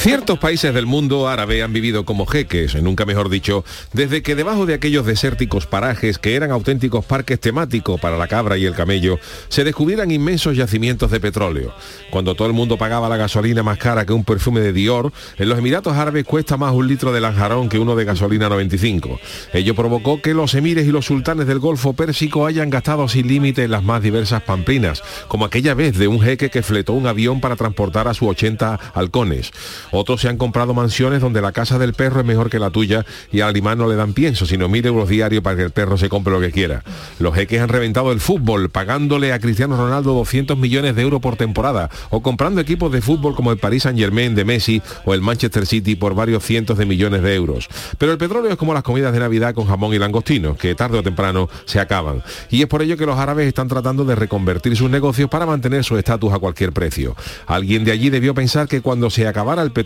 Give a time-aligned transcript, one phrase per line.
[0.00, 4.64] Ciertos países del mundo árabe han vivido como jeques, nunca mejor dicho, desde que debajo
[4.64, 9.18] de aquellos desérticos parajes que eran auténticos parques temáticos para la cabra y el camello,
[9.50, 11.74] se descubrieran inmensos yacimientos de petróleo.
[12.08, 15.50] Cuando todo el mundo pagaba la gasolina más cara que un perfume de Dior, en
[15.50, 19.20] los Emiratos Árabes cuesta más un litro de lanjarón que uno de gasolina 95.
[19.52, 23.64] Ello provocó que los emires y los sultanes del Golfo Pérsico hayan gastado sin límite
[23.64, 27.42] en las más diversas pamplinas, como aquella vez de un jeque que fletó un avión
[27.42, 29.52] para transportar a sus 80 halcones.
[29.92, 33.04] Otros se han comprado mansiones donde la casa del perro es mejor que la tuya
[33.32, 35.96] y al animal no le dan pienso, sino mil euros diarios para que el perro
[35.96, 36.82] se compre lo que quiera.
[37.18, 41.36] Los jeques han reventado el fútbol, pagándole a Cristiano Ronaldo 200 millones de euros por
[41.36, 45.20] temporada, o comprando equipos de fútbol como el Paris Saint Germain de Messi o el
[45.20, 47.68] Manchester City por varios cientos de millones de euros.
[47.98, 50.98] Pero el petróleo es como las comidas de Navidad con jamón y langostinos, que tarde
[50.98, 52.22] o temprano se acaban.
[52.50, 55.84] Y es por ello que los árabes están tratando de reconvertir sus negocios para mantener
[55.84, 57.16] su estatus a cualquier precio.
[57.46, 59.79] Alguien de allí debió pensar que cuando se acabara el petróleo,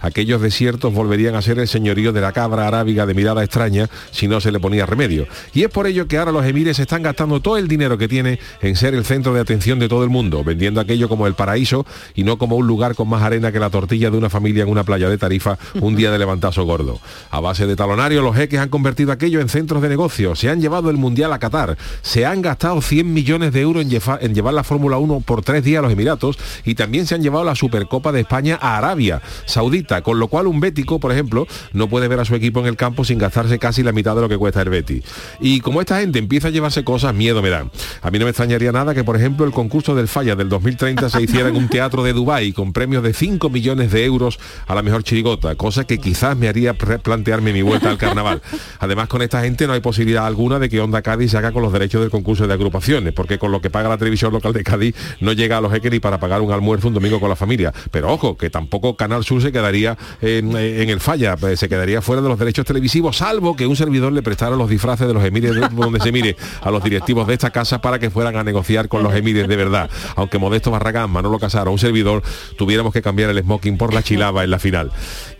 [0.00, 4.28] aquellos desiertos volverían a ser el señorío de la cabra arábiga de mirada extraña si
[4.28, 5.26] no se le ponía remedio.
[5.54, 8.38] Y es por ello que ahora los emires están gastando todo el dinero que tiene
[8.60, 11.86] en ser el centro de atención de todo el mundo, vendiendo aquello como el paraíso
[12.14, 14.68] y no como un lugar con más arena que la tortilla de una familia en
[14.68, 17.00] una playa de Tarifa un día de levantazo gordo.
[17.30, 20.60] A base de talonario, los jeques han convertido aquello en centros de negocio, se han
[20.60, 24.64] llevado el Mundial a Qatar, se han gastado 100 millones de euros en llevar la
[24.64, 28.12] Fórmula 1 por tres días a los Emiratos y también se han llevado la Supercopa
[28.12, 32.20] de España a Arabia Saudita, con lo cual un bético, por ejemplo, no puede ver
[32.20, 34.62] a su equipo en el campo sin gastarse casi la mitad de lo que cuesta
[34.62, 35.02] el Betis.
[35.40, 37.70] Y como esta gente empieza a llevarse cosas, miedo me dan.
[38.02, 41.10] A mí no me extrañaría nada que, por ejemplo, el concurso del Falla del 2030
[41.10, 44.74] se hiciera en un teatro de Dubái con premios de 5 millones de euros a
[44.74, 48.42] la mejor chirigota, cosa que quizás me haría plantearme mi vuelta al carnaval.
[48.78, 51.62] Además, con esta gente no hay posibilidad alguna de que Onda Cádiz se haga con
[51.62, 54.62] los derechos del concurso de agrupaciones, porque con lo que paga la televisión local de
[54.62, 57.72] Cádiz no llega a los jeques para pagar un almuerzo un domingo con la familia.
[57.90, 62.02] Pero ojo, que tampoco Canal Sur se quedaría en, en el falla, pues, se quedaría
[62.02, 65.24] fuera de los derechos televisivos, salvo que un servidor le prestara los disfraces de los
[65.24, 68.44] emires de- donde se mire a los directivos de esta casa para que fueran a
[68.44, 69.90] negociar con los emires de verdad.
[70.16, 72.22] Aunque Modesto Barragán, Manolo Casaro, un servidor,
[72.56, 74.90] tuviéramos que cambiar el smoking por la chilaba en la final.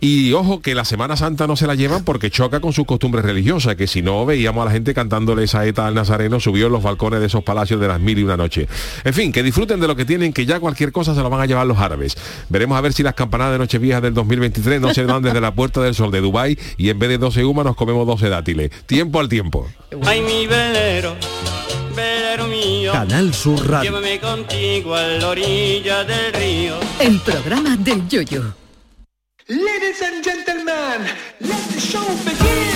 [0.01, 3.25] Y ojo que la Semana Santa no se la llevan porque choca con sus costumbres
[3.25, 6.73] religiosas, que si no veíamos a la gente cantándole esa eta al Nazareno subió en
[6.73, 8.69] los balcones de esos palacios de las mil y una noche.
[9.05, 11.41] En fin, que disfruten de lo que tienen, que ya cualquier cosa se lo van
[11.41, 12.17] a llevar los árabes.
[12.49, 15.53] Veremos a ver si las campanadas de Nochevieja del 2023 no se dan desde la
[15.53, 18.71] Puerta del Sol de Dubái y en vez de 12 humas nos comemos 12 dátiles.
[18.87, 19.67] Tiempo al tiempo.
[20.05, 21.17] Ay, mi velero,
[21.97, 22.93] velero mío.
[22.93, 23.91] Canal Sur Radio.
[23.91, 26.77] Llévame contigo a la orilla del río.
[27.01, 28.55] El programa del Yoyo.
[29.49, 31.11] Ladies and gentlemen,
[31.41, 32.76] let the show begin.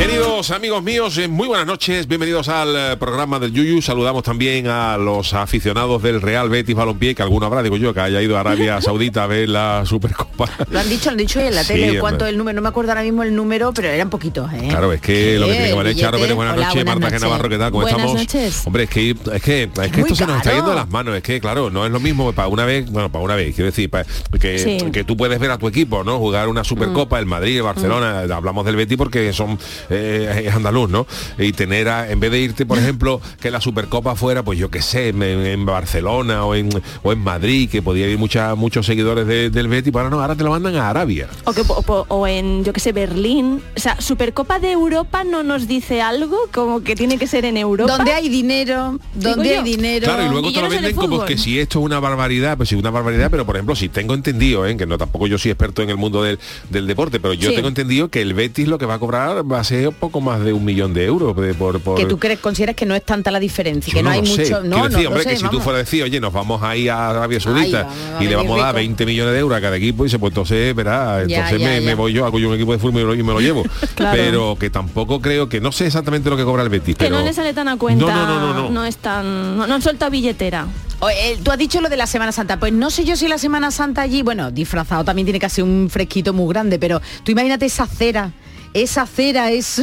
[0.00, 3.82] Queridos amigos míos, eh, muy buenas noches, bienvenidos al eh, programa del Yuyu.
[3.82, 8.00] Saludamos también a los aficionados del Real Betis Balompié, que alguno habrá, digo yo, que
[8.00, 10.48] haya ido a Arabia Saudita a ver la Supercopa.
[10.70, 12.56] Lo han dicho, lo han dicho hoy en la Sí, tele, cuánto es el número,
[12.56, 14.68] no me acuerdo ahora mismo el número, pero eran poquitos, ¿eh?
[14.70, 15.94] Claro, es que lo que tiene que valer.
[15.96, 17.22] Charo Pérez, buenas Hola, noches, buenas Marta noches.
[17.22, 17.70] Navarro, ¿qué tal?
[17.70, 18.20] ¿Cómo Buenas estamos?
[18.22, 18.62] noches.
[18.66, 21.14] Hombre, es que, es que, es que esto se nos está yendo de las manos,
[21.14, 23.66] es que, claro, no es lo mismo para una vez, bueno, para una vez, quiero
[23.70, 24.06] decir, para-
[24.40, 24.78] que, Sí.
[24.92, 26.18] que tú puedes ver a tu equipo, ¿no?
[26.18, 29.58] Jugar una Supercopa, el Madrid, el Barcelona, hablamos del Betis porque son,
[29.90, 31.06] eh, es andaluz, ¿no?
[31.38, 34.70] Y tener, a- en vez de irte, por ejemplo, que la Supercopa fuera, pues yo
[34.70, 36.68] qué sé, en, en Barcelona o en,
[37.02, 40.34] o en Madrid, que podía ir mucha, muchos seguidores de- del Betis, pero no, ahora
[40.36, 41.28] te lo mandan a Arabia.
[41.44, 43.60] O, que, o, o- en, yo que sé, Berlín.
[43.76, 47.56] O sea, Supercopa de Europa no nos dice algo como que tiene que ser en
[47.56, 47.96] Europa.
[47.96, 50.04] Donde hay dinero, donde hay dinero.
[50.06, 52.56] Claro, y luego Y te lo no venden como que si esto es una barbaridad,
[52.56, 54.76] pues sí, una barbaridad, pero por ejemplo, si tengo entendido, ¿eh?
[54.76, 56.38] que no tampoco yo soy experto en el mundo del,
[56.70, 57.56] del deporte, pero yo Sí.
[57.56, 60.40] tengo entendido que el Betis lo que va a cobrar va a ser poco más
[60.44, 63.02] de un millón de euros de- por, por- que tú crees, consideras que no es
[63.04, 64.30] tanta la diferencia, Yo que no, no hay sé.
[64.42, 64.42] mucho.
[64.44, 65.64] Quiero No, no, decir, lo hombre, sé, que si tú vamos.
[65.64, 68.36] fueras a decir, oye, nos vamos a ir a Arabia Saudita vamos a y le
[68.36, 68.86] vamos a dar rico.
[68.88, 71.66] 20 millones de euros a cada equipo, y dice, pues entonces, verá, Ya, entonces ya,
[71.66, 71.86] me, ya.
[71.86, 73.62] me voy yo, hago yo un equipo de fútbol y me lo, llevo.
[73.94, 74.16] Claro.
[74.16, 77.18] Pero que tampoco creo que, no sé exactamente lo que cobra el Betis, que pero...
[77.18, 78.04] no le sale tan a cuenta.
[78.06, 78.84] No, no, no, no, no.
[78.84, 79.56] es tan.
[79.58, 80.66] No, no suelta billetera.
[81.00, 83.26] O, eh, tú has dicho lo de la Semana Santa, pues no sé yo si
[83.26, 87.00] la Semana Santa allí, bueno, disfrazado también tiene que ser un fresquito muy grande, pero
[87.24, 88.32] tú imagínate esa cera
[88.74, 89.82] esa cera es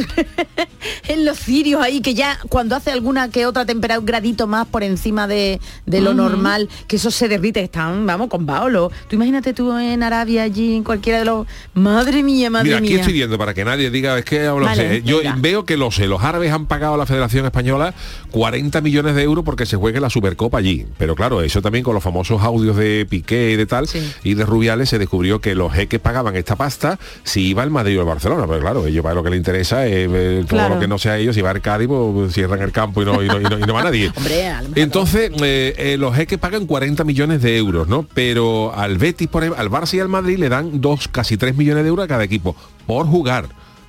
[1.08, 4.66] en los cirios ahí, que ya cuando hace alguna que otra temperatura, un gradito más
[4.66, 8.90] por encima de, de lo normal, que eso se derrite, están, vamos, con Paolo.
[9.08, 11.46] Tú imagínate tú en Arabia, allí, en cualquiera de los...
[11.74, 12.98] Madre mía, madre Mira, aquí mía.
[13.00, 15.02] estoy viendo para que nadie diga, es que hablo Vale, sé.
[15.02, 15.36] Yo venga.
[15.38, 17.94] veo que los, los árabes han pagado a la Federación Española
[18.30, 20.86] 40 millones de euros porque se juegue la Supercopa allí.
[20.98, 24.00] Pero claro, eso también con los famosos audios de Piqué y de tal Sí.
[24.24, 27.98] y de Rubiales se descubrió que los jeques pagaban esta pasta si iba el Madrid
[27.98, 28.46] o el Barcelona.
[28.46, 30.74] Pero claro, ellos para lo que les interesa es eh, todo Claro.
[30.74, 33.22] lo que no sea ellos, si va el Cádiz, pues cierran el campo y no,
[33.22, 34.10] y no, y no- y no va nadie.
[34.16, 38.06] Hombre, Entonces, eh, eh, los jeques pagan 40 millones de euros, ¿no?
[38.14, 41.56] Pero al Betis, por ejemplo, al Barça y al Madrid le dan dos, casi 3
[41.56, 42.54] millones de euros a cada equipo
[42.86, 43.46] por jugar,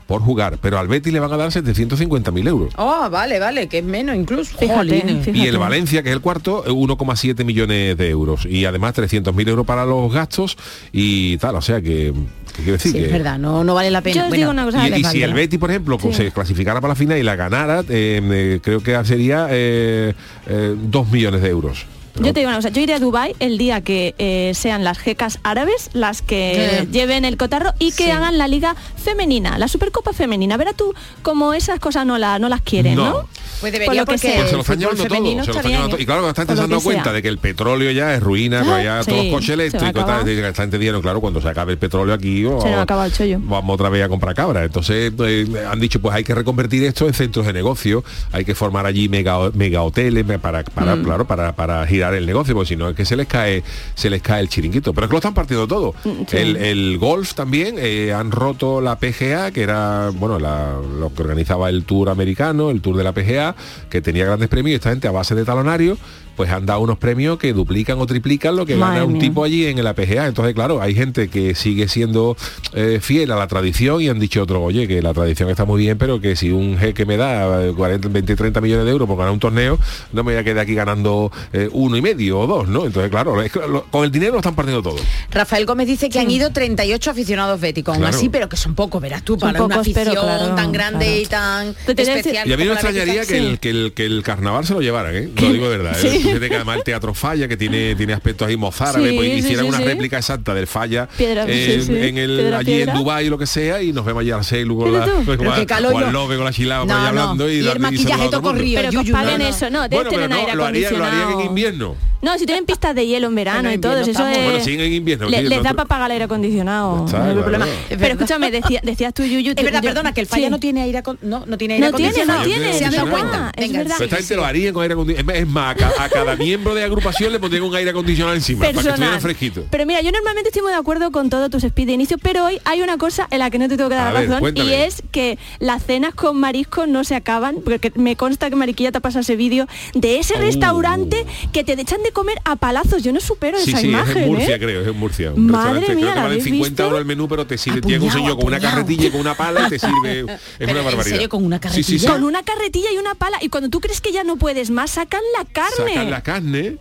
[0.10, 0.58] por jugar.
[0.60, 2.74] Pero al Betis le van a dar 750 mil euros.
[2.78, 4.58] Oh, vale, vale, que es menos incluso.
[4.58, 5.38] Fíjate, fíjate.
[5.38, 8.48] Y el Valencia, que es el cuarto, eh, 1,7 millones de euros.
[8.48, 10.58] Y además 300.000 euros para los gastos
[10.92, 11.56] y tal.
[11.58, 12.12] O sea que,
[12.56, 13.06] quiero decir Sí, que...
[13.06, 14.16] es verdad, no, no vale la pena.
[14.16, 16.12] Yo Bueno, digo una cosa, Y, y si el Betis, por ejemplo, Sí.
[16.12, 20.16] se clasificara para la final y la ganara, eh, eh, creo que sería eh,
[20.48, 21.86] eh, 2 millones de euros.
[22.20, 24.98] Yo te digo una cosa, yo iré a Dubai el día que eh, sean las
[25.00, 26.88] jecas árabes las que Sí.
[26.92, 28.12] lleven el cotarro y que Sí.
[28.12, 30.58] hagan la liga femenina, la Supercopa femenina.
[30.58, 33.10] Verá tú como esas cosas no, la, no las quieren, ¿no?
[33.10, 33.30] No.
[33.62, 34.34] Pues Por lo porque.
[34.38, 35.98] Pues se lo están llevando todo, femenino se lo están estaría llevando todo.
[35.98, 36.04] bien.
[36.04, 39.00] Y claro, cuando están dando cuenta de que el petróleo ya es ruina, que ya
[39.00, 42.62] Ah, todos sí, coches eléctricos, están entendiendo, claro, cuando se acabe el petróleo aquí o-
[42.62, 43.38] Se nos acaba el chollo.
[43.42, 44.64] vamos otra vez a comprar cabra.
[44.64, 48.56] Entonces eh, han dicho, pues hay que reconvertir esto en centros de negocio, hay que
[48.56, 51.04] formar allí mega, mega hoteles para, para Mm.
[51.04, 53.64] claro, para, para girar el negocio, porque si no es que se les cae,
[53.96, 54.94] se les cae el chiringuito.
[54.94, 55.94] Pero es que lo están partiendo todo.
[56.04, 56.38] Mm, sí.
[56.38, 61.22] El, el golf también, eh, han roto la PGA, que era bueno la- lo que
[61.24, 63.56] organizaba el tour americano, el tour de la PGA,
[63.90, 65.98] que tenía grandes premios, esta gente a base de talonario,
[66.40, 69.22] pues han dado unos premios que duplican o triplican lo que Madre gana un mía.
[69.24, 70.26] tipo allí en la PGA.
[70.28, 72.38] Entonces, claro, hay gente que sigue siendo
[72.74, 75.82] eh, fiel a la tradición y han dicho otro, oye, que la tradición está muy
[75.82, 79.06] bien, pero que si un jeque me da eh, 40, 20, 30 millones de euros
[79.06, 79.78] por ganar un torneo,
[80.14, 82.86] no me voy a quedar aquí ganando eh, uno y medio o dos, ¿no?
[82.86, 84.96] Entonces, claro, es que lo- con el dinero lo están partiendo todo.
[85.32, 88.16] Rafael Gómez dice que han ido 38 aficionados béticos, aún Claro.
[88.16, 90.72] así, pero que son pocos, verás tú, Son para una pocos, pero afición claro, tan
[90.72, 91.72] grande claro.
[91.74, 92.48] y tan especial.
[92.48, 93.36] Y a mí no me extrañaría que Sí.
[93.36, 95.30] el, que, el, que el carnaval se lo llevaran, ¿eh?
[95.36, 95.98] Lo digo de verdad.
[96.06, 96.10] ¿eh?
[96.22, 96.29] Sí.
[96.30, 99.38] Fíjate que además el teatro falla, que tiene, tiene aspectos ahí mozárabes, Sí, pues sí,
[99.40, 99.84] hicieran sí, una sí.
[99.84, 101.94] réplica exacta del falla Piedra, eh, sí, sí.
[102.08, 102.94] en el, Piedra, allí piedra.
[102.94, 105.26] en Dubái lo que sea y nos vemos allí al Celu con Fíjate la, tú.
[105.26, 107.02] con Pero la- qué calor o al yo- Lobe con la chilaba por No, ahí
[107.02, 107.08] no.
[107.10, 109.70] hablando y, el maquillaje a todo corrido, Pero que os Yuyu, paguen no, eso,
[110.10, 111.96] tener aire lo, haría, lo harían en invierno.
[112.22, 114.38] No, si tienen pistas de hielo en verano Bueno, y todo, eso estamos.
[114.38, 114.44] es...
[114.44, 117.06] Bueno, sí, en invierno, le- les da para pagar el aire acondicionado.
[117.06, 117.42] Está, no hay claro.
[117.42, 117.68] problema.
[117.90, 119.54] Es Pero escúchame, decía- decías tú, Yuyu...
[119.56, 120.52] Es verdad, yo- perdona, que el falla sí.
[120.52, 122.44] no tiene aire no, no tiene aire No tiene, no acondicionado.
[122.44, 123.52] tiene, Se han dado es cuenta.
[123.56, 123.96] es verdad.
[123.98, 125.40] Pero esta gente lo haría con aire acondicionado.
[125.40, 128.60] Es más, a, ca- a cada miembro de agrupación le pondrían un aire acondicionado encima
[128.60, 129.22] para que estuviera personal.
[129.22, 129.64] fresquito.
[129.70, 132.46] Pero mira, yo normalmente estoy muy de acuerdo con todos tus speed de inicio, pero
[132.46, 134.42] hoy hay una cosa en la que no te tengo que dar A ver, razón
[134.42, 134.70] cuéntame.
[134.70, 138.92] y es que las cenas con mariscos no se acaban, porque me consta que Mariquilla
[138.92, 140.42] te ha pasado ese vídeo de ese Oh.
[140.42, 143.04] restaurante que te echan de comer a palazos.
[143.04, 144.18] Yo no supero Sí, esa sí, imagen.
[144.18, 144.60] es en Murcia, ¿eh?
[144.60, 145.32] creo, es en Murcia.
[145.32, 146.84] Un Madre restaurante, mía, creo ¿la que vale habéis 50 visto?
[146.84, 148.76] euros el menú, pero te sirve, tiene un Apuñado, señor con una apuñado.
[148.76, 150.20] carretilla y con una pala y te sirve.
[150.30, 151.16] Es Pero, una ¿en barbaridad.
[151.16, 152.00] serio, con una Sí, sí, carretilla?
[152.00, 152.08] sí.
[152.08, 153.38] Con una carretilla y una pala.
[153.42, 155.94] Y cuando tú crees que ya no puedes más, sacan la carne.
[155.94, 156.78] Sacan la carne.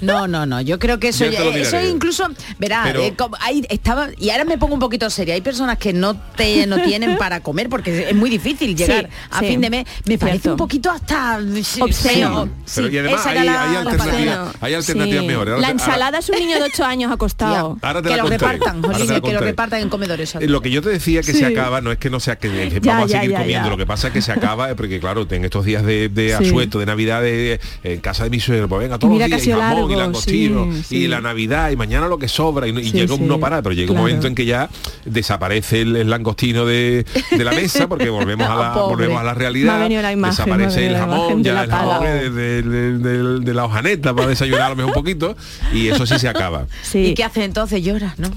[0.00, 2.28] No, no, no, yo creo que eso, Ya ya- eso incluso,
[2.58, 5.78] verá, Pero- eh, como- ahí estaba, y ahora me pongo un poquito seria, hay personas
[5.78, 9.46] que no te no tienen para comer porque es muy difícil llegar a sí.
[9.46, 10.50] fin de mes, me parece Cierto.
[10.52, 11.38] un poquito hasta
[11.80, 12.48] Obsceno.
[12.74, 14.52] Pero y además hay, alternativas, palabra.
[14.60, 15.26] hay alternativas Sí.
[15.26, 15.48] mejores.
[15.52, 17.78] Ahora La ahora- ensalada es un niño de 8 años ha costado.
[17.82, 18.52] Ahora te que la lo contaré.
[18.58, 20.34] repartan, Jolín, la que lo repartan en comedores.
[20.34, 21.44] Eh, Lo que yo te decía que se Sí.
[21.44, 23.66] acaba no es que no sea que eh, Ya, vamos ya, a seguir ya, comiendo,
[23.66, 23.70] ya.
[23.70, 26.44] lo que pasa es que se acaba porque claro, en estos días de, de Sí.
[26.46, 29.90] asueto, de Navidad, de, en casa de mi suegro, pues venga, todos los días, jamón,
[29.90, 30.96] y langostino, sí, sí.
[30.96, 33.26] y la Navidad, y mañana lo que sobra, y, y Sí, llega un sí.
[33.26, 34.02] no parar, pero llega Claro.
[34.02, 34.68] un momento en que ya
[35.04, 39.24] desaparece el, el langostino de, de la mesa, porque volvemos a la, Oh, volvemos a
[39.24, 41.70] la realidad, Me ha venido la imagen, me ha desaparece el jamón, ya la el
[41.70, 45.36] jamón de, de- de- de- de la hojaneta para desayunar a lo mejor un poquito,
[45.72, 46.66] y eso sí se acaba.
[46.82, 46.98] Sí.
[47.06, 47.82] ¿Y qué haces entonces?
[47.82, 48.28] Lloras, ¿no?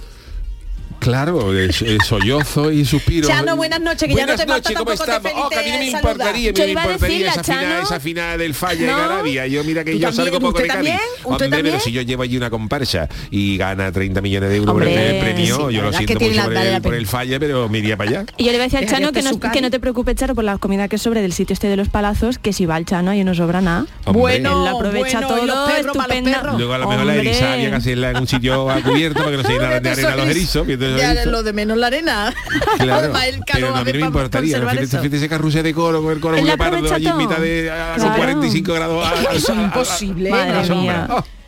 [1.06, 3.28] Claro, es, es sollozo y suspiro.
[3.28, 5.32] Chano, buenas noches, que ya no te falta ¿cómo estamos?
[5.36, 8.80] Oh, que a mí no me importaría, me importaría esa final, esa final del falla
[8.82, 9.04] en ¿No?
[9.04, 9.46] Arabia.
[9.46, 10.26] Yo mira que ¿Tú yo también?
[10.26, 10.80] salgo poco ¿Usted de?
[10.80, 11.66] ¿Usted Hombre, también?
[11.76, 15.18] pero si yo llevo allí una comparsa y gana 30 millones de euros por Hombre,
[15.20, 17.98] el premio, sí, yo lo siento mucho por el, por el falla, pero me iría
[17.98, 18.26] para allá.
[18.38, 20.34] Y yo le voy a decir al Chano que no, que no te preocupes, Chano,
[20.34, 22.86] por la comida que sobre del sitio este de los palazos, que si va el
[22.86, 23.86] Chano y no sobra nada.
[24.08, 26.56] Bueno, Él la aprovecha todo, estupenda.
[26.58, 29.30] Luego a lo mejor la eriza había que hacerla en un sitio a cubierto para
[29.30, 30.66] que no se llenaran de arena los erizos.
[30.96, 32.34] Los Ya, lo de menos la arena.
[32.78, 34.62] Claro, Además, el pero calor no, a mí no me importaría.
[34.88, 37.94] Fíjate, ese carrusel de coro con el coro muy pardo allí en mitad de a-
[37.98, 38.18] con Claro.
[38.18, 40.32] 45 grados a- Es a- a- imposible,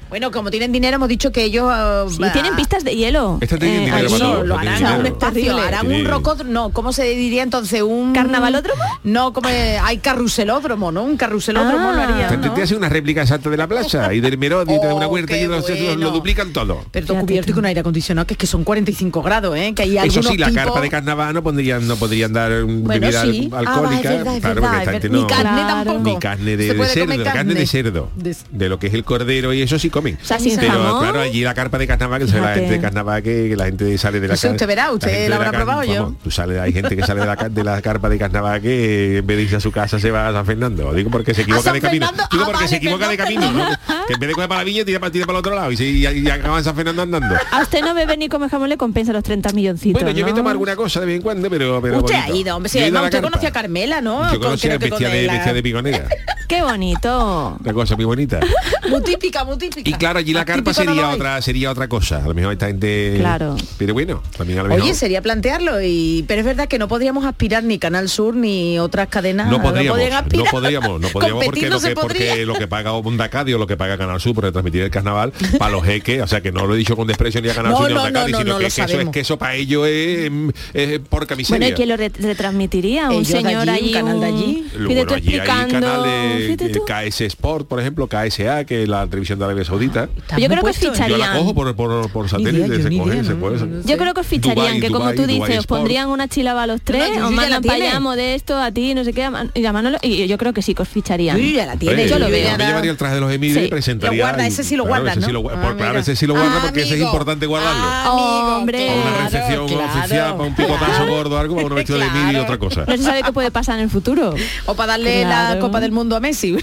[0.07, 0.09] Oh.
[0.09, 1.65] Bueno, como tienen dinero, hemos dicho que ellos...
[1.65, 3.37] uh, Sí, tienen pistas de hielo.
[3.41, 4.95] Eh, dinero todo, lo harán dinero.
[4.95, 7.81] a un espacio, harán un rocódromo, no, ¿cómo se diría entonces?
[7.81, 8.81] Un ¿Carnavalódromo?
[9.03, 11.03] No, como eh, hay carruselódromo, ¿no?
[11.03, 11.93] Un carruselódromo Ah.
[11.93, 12.53] lo haría, Te, te- ¿no?
[12.53, 15.07] te hace una réplica exacta de la plaza y del Merodi y te da una
[15.07, 16.83] Oh, huerta y qué lo, duplican todo.
[16.91, 19.73] Pero todo cubierto y con aire acondicionado, que es que son 45 grados, ¿eh?
[19.75, 22.63] Que hay Eso algunos sí, la tipos- carpa de carnaval no podrían, no podrían dar
[22.63, 23.49] Bueno, bebida sí.
[23.51, 24.09] al- Ah, alcohólica.
[24.09, 25.21] va, es verdad, es claro, verdad, porque esta es gente verdad.
[25.21, 25.99] no- Ni carne tampoco.
[26.09, 28.09] ni carne de, cerdo, carne de cerdo,
[28.51, 30.17] de lo que es el cordero y eso sí comen.
[30.21, 31.01] O sea, sin Pero jamón.
[31.01, 33.97] claro, allí la carpa de carnaval, que la gente de carnaval que, que la gente
[33.97, 36.03] sale de la No sé, car- usted verá, usted de la habrá car- probado, yo.
[36.03, 39.17] vamos, tú sales, hay gente que sale de la, de la carpa de carnaval que
[39.17, 40.93] en vez de irse a su casa se va a San Fernando.
[40.93, 42.05] Digo porque se equivoca de camino.
[42.07, 42.29] Fernando?
[42.31, 43.65] Digo Ah, porque vale, se equivoca de camino, ¿no?
[44.07, 45.71] Que en vez de coger para la villa tira para, tira para el otro lado
[45.71, 47.35] y, se, y, y acaba en San Fernando andando.
[47.51, 50.31] A usted no bebe ni come jamón, le compensa los 30 milloncitos, Bueno, yo me
[50.31, 50.37] ¿no?
[50.37, 51.81] tomo alguna cosa de vez en cuando, pero...
[51.81, 52.37] pero Usted ha bonito.
[52.37, 53.29] ido, hombre, sí, a no, la usted carpa.
[53.31, 54.23] conoce a Carmela, ¿no?
[54.25, 56.07] Yo Con- conocía creo que bestia de, la- bestia de piconera.
[56.47, 57.57] Qué bonito.
[57.59, 58.39] Una cosa muy bonita.
[58.87, 59.89] Muy típica, muy típica.
[59.89, 62.23] Y claro, allí la Más carpa no sería otra sería otra cosa.
[62.23, 63.15] A lo mejor esta gente...
[63.19, 63.57] Claro.
[63.77, 64.83] Pero bueno, también a lo mejor...
[64.83, 68.79] Oye, sería plantearlo, y pero es verdad que no podríamos aspirar ni Canal Sur ni
[68.79, 69.49] otras cadenas.
[69.51, 70.49] no podríamos, no aspirar.
[70.51, 72.45] podríamos, no podríamos Competir porque, no lo se que, porque podría.
[72.45, 75.33] lo que paga Onda Cádiz o lo que paga Canal Sur por transmitir el carnaval
[75.59, 77.73] para los jeques, o sea que no lo he dicho con desprecio ni a Canal
[77.73, 79.55] No, Sur ni a no, no, no, sino no, que, eso es que eso para
[79.55, 80.31] ellos es,
[80.73, 81.57] es porca miseria.
[81.59, 83.09] Bueno, ¿y quién lo re- retransmitiría?
[83.11, 84.67] Un señor allí, un canal de allí.
[84.77, 86.37] Lo- bueno, allí hay canales
[86.86, 90.10] KS Sport, por ejemplo, KSA, que es la televisión de Arabia Saudita.
[90.17, 90.74] Está Yo creo que ¿eh?
[90.79, 91.38] Yo la ficharían.
[91.38, 93.65] cojo por, por, por satélite, idea, yo se coge, idea, se no, puede.
[93.65, 93.89] no sé.
[93.89, 95.79] Yo creo que os ficharían, Dubái, que como Dubái, tú dices, Dubái os Sport.
[95.82, 99.03] pondrían una chilaba a los tres, No, os mandan para allá Modesto, a ti, no
[99.03, 101.38] sé qué, y a Manolo, y yo creo que sí que os ficharían.
[101.38, 102.58] Ya la tiene, yo lo yo veo.
[102.58, 103.63] me llevaría el traje de los Emires Sí.
[103.65, 104.17] y presentaría.
[104.17, 105.34] Lo guarda, ese sí lo claro, guarda, ese sí ¿no?
[105.34, 107.84] lo gua- Ah, por- claro, ese sí lo guarda porque ese es importante guardarlo.
[107.84, 108.89] Amigo, Hombre.
[109.01, 112.86] Una recepción oficial, para un picotazo gordo algo, para un vestido de y otra cosa.
[112.88, 114.34] No se sabe qué puede pasar en el futuro.
[114.65, 115.58] O para darle la.
[115.60, 116.57] Copa del Mundo a Messi.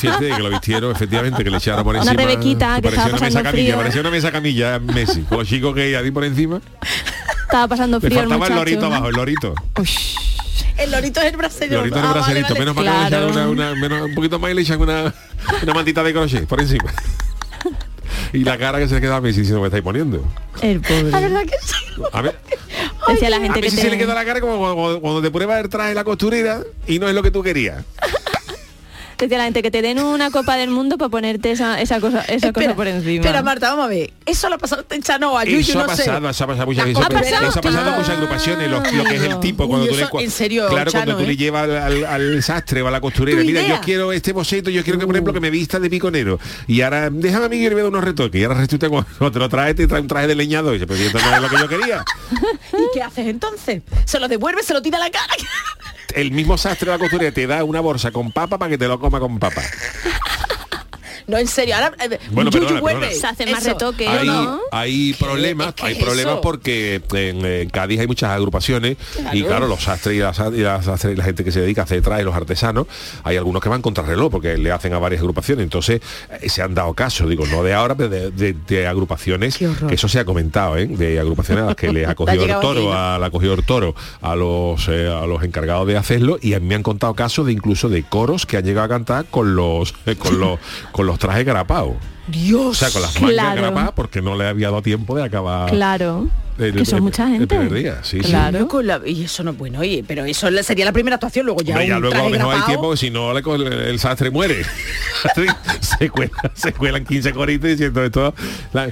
[0.00, 2.22] Fíjate que lo vistieron, efectivamente, que le echaron por Una encima.
[2.22, 3.76] Rebequita que parecía estaba una mesa pasando camilla, frío.
[3.76, 6.60] parecía una mesa camilla Messi, con los chicos que ahí por encima.
[7.42, 8.58] Estaba pasando Le frío el faltaba el muchacho.
[8.58, 9.54] lorito abajo, el lorito.
[10.76, 11.72] el lorito es el brasileño.
[11.72, 12.58] El lorito en el Ah, vale, vale.
[12.58, 13.28] menos mal que le Claro.
[13.30, 15.14] echan una, una- menos- un poquito más y le echan una,
[15.62, 16.92] una mantita de crochet por encima.
[18.32, 20.22] Y la cara que se le queda a Messi diciendo me estáis poniendo.
[20.60, 21.04] El pobre.
[21.10, 21.74] La verdad que sí.
[22.12, 22.38] A ver,
[23.08, 23.82] Decía la a gente que Messi te...
[23.82, 26.60] se le queda la cara como cuando, cuando te pruebas el traje de la costurera
[26.86, 27.84] y no es lo que tú querías.
[29.18, 32.20] Decía la gente que te den una copa del mundo para ponerte esa, esa cosa,
[32.22, 33.16] esa cosa por encima.
[33.24, 34.12] Espera, Marta, vamos a ver.
[34.24, 36.04] Eso lo ha pasado en Chano a Yuyu, Eso ha no sé.
[36.04, 36.98] pasado, eso ha pasado muchas veces.
[37.04, 39.90] costurera, Eso ha pasado en muchas agrupaciones, lo, lo que es el tipo, cuando Uy,
[39.92, 41.36] tú le en serio, Claro, cuando tú le ¿eh?
[41.36, 43.76] llevas al, al- al sastre o a la costurera, Tu mira, idea.
[43.76, 46.38] yo quiero este boceto, yo quiero que, por ejemplo, que me vista de piconero.
[46.68, 48.40] Y ahora, déjame a mí que yo le voy a dar unos retoques.
[48.40, 50.76] Y ahora resulta cuando te lo traes, te trae un traje de leñador.
[50.76, 52.04] Y dice, pero esto no es lo que yo quería.
[52.72, 53.82] ¿Y qué haces entonces?
[54.04, 55.32] ¿Se lo devuelve, se lo tira a la cara?
[56.18, 58.88] El mismo sastre de la costurera te da una bolsa con papa para que te
[58.88, 59.62] lo coma con papa.
[61.28, 61.74] No, en serio.
[61.76, 63.00] Ahora, eh, Bueno, Yuyu perdona, vuelve.
[63.08, 63.20] perdona.
[63.20, 63.68] Se hace más Eso.
[63.74, 64.60] retoque, hay, ¿no?
[64.72, 66.04] hay problemas, es hay eso.
[66.04, 68.96] problemas porque en, en Cádiz hay muchas agrupaciones
[69.32, 71.84] y claro, los sastres y las, y las y la gente que se dedica a
[71.84, 72.86] hacer trajes, los artesanos,
[73.24, 75.62] hay algunos que van contra reloj porque le hacen a varias agrupaciones.
[75.64, 76.00] Entonces
[76.40, 79.68] eh, se han dado casos, digo, no de ahora, pero de, de- de agrupaciones, que
[79.90, 80.86] eso se ha comentado, ¿eh?
[80.86, 82.92] de agrupaciones a las que le ha cogido el toro, aquí, ¿no?
[82.94, 86.54] a, la ha cogido el toro a los eh, a los encargados de hacerlo y
[86.54, 89.26] a mí me han contado casos de incluso de coros que han llegado a cantar
[89.26, 90.58] con los con los
[90.92, 91.94] con los trajes grapados.
[92.26, 92.66] Dios.
[92.66, 93.62] O sea, con las mangas Claro.
[93.62, 96.28] grapadas porque no le había dado tiempo de acabar Claro.
[96.58, 97.46] el- que son el- mucha el gente.
[97.46, 98.28] primer día, sí, sí.
[98.28, 98.68] claro.
[98.68, 101.62] Con la- y eso no es bueno, oye, pero eso sería la primera actuación, luego
[101.62, 103.72] ya, Hombre, ya un luego a lo traje mejor hay tiempo que si no el,
[103.72, 104.62] el sastre muere.
[105.80, 108.34] se, cuelan, se cuelan 15 coritos diciendo esto.
[108.72, 108.90] la-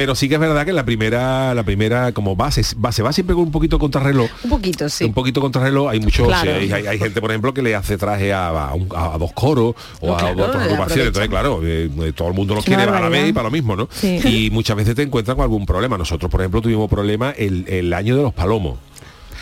[0.00, 3.12] pero sí que es verdad que la primera, la primera como base, va- se va
[3.12, 4.30] siempre con un poquito contrarreloj.
[4.44, 5.04] Un poquito, sí.
[5.04, 6.52] Un poquito contrarreloj, hay muchos, Claro.
[6.52, 9.18] eh, hay, hay gente, por ejemplo, que le hace traje a, a un- a- a
[9.18, 11.06] dos coros o No, a claro, otras agrupaciones.
[11.08, 13.44] Entonces, claro, eh, eh, todo el mundo lo Qué quiere a la vez y para
[13.44, 13.90] lo mismo, ¿no?
[13.92, 14.20] Sí.
[14.24, 15.98] Y muchas veces te encuentras con algún problema.
[15.98, 18.78] Nosotros, por ejemplo, tuvimos problema el, el año de los palomos.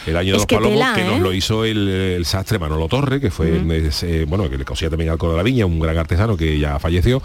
[0.08, 1.20] El año de los palomos tela, que nos ¿eh?
[1.20, 5.10] lo hizo el, el sastre Manolo Torre, que fue ese, bueno, que le cosía también
[5.10, 7.22] al Coro de la Viña, un gran artesano que ya falleció,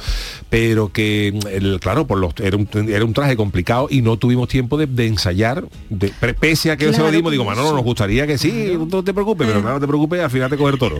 [0.49, 4.47] pero que el, claro, por los, era, un, era un traje complicado y no tuvimos
[4.49, 6.09] tiempo de, de ensayar, de,
[6.39, 9.03] pese a que se lo Claro, dimos, digo, por Manolo, nos gustaría que sí, no
[9.03, 9.49] te preocupes, Eh.
[9.51, 10.99] pero claro, no te preocupes, al final te coge el toro.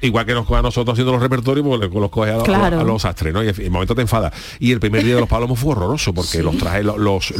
[0.00, 2.80] Igual que nos coge a nosotros haciendo los repertorios, pues los coge a, los- Claro.
[2.80, 3.42] a los sastres, ¿no?
[3.42, 4.32] Y el momento te enfada.
[4.58, 7.32] Y el primer día de los palomos fue horroroso, porque los trajes, los, los,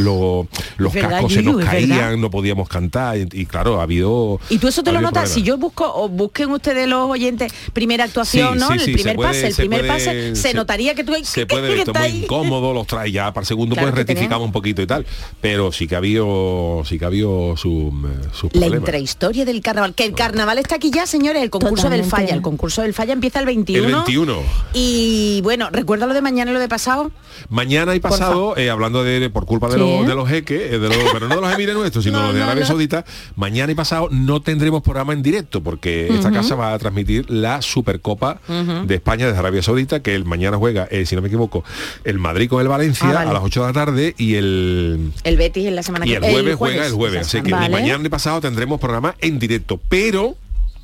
[0.78, 4.40] los, cascos se nos caían, no podíamos cantar y, y claro ha habido...
[4.48, 5.12] ¿Y tú eso te lo notas?
[5.12, 5.30] problemas.
[5.34, 8.66] Si yo busco, o busquen ustedes los oyentes, primera actuación, Sí, ¿no?
[8.68, 11.12] sí, el sí, primer puede- pase, el primer puede- pase, se, se- notaría que tú
[11.22, 12.22] se que puede, está muy ahí.
[12.24, 15.06] incómodo, los trae ya para el segundo Claro pues rectificamos un poquito y tal,
[15.40, 17.92] pero sí que ha habido sí que ha habido su,
[18.32, 18.78] sus La problemas.
[18.80, 19.94] intrahistoria del carnaval.
[19.94, 22.34] Que el carnaval está aquí ya, señores, el concurso del falla.
[22.34, 23.86] El concurso del falla empieza el 21.
[23.86, 24.42] El 21.
[24.72, 27.10] Y bueno, recuerda lo de mañana y lo de pasado.
[27.48, 29.78] Mañana y pasado, eh, hablando de por culpa de, Sí.
[29.80, 32.24] los, de los jeques, eh, de los- pero no de los emires nuestros, sino No,
[32.26, 32.66] los de no, Arabia no.
[32.68, 33.04] Saudita,
[33.36, 37.62] mañana y pasado no tendremos programa en directo porque esta casa va a transmitir la
[37.62, 38.40] Supercopa
[38.86, 41.64] de España desde Arabia Saudita, que el mañana juega, eh, si no me equivoco,
[42.04, 43.30] el Madrid con el Valencia Ah, vale.
[43.30, 46.16] a las 8 de la tarde y el El Betis en la semana y que
[46.16, 47.68] el jueves juega el jueves, así que ni Vale.
[47.70, 50.36] mañana ni pasado tendremos programa en directo, pero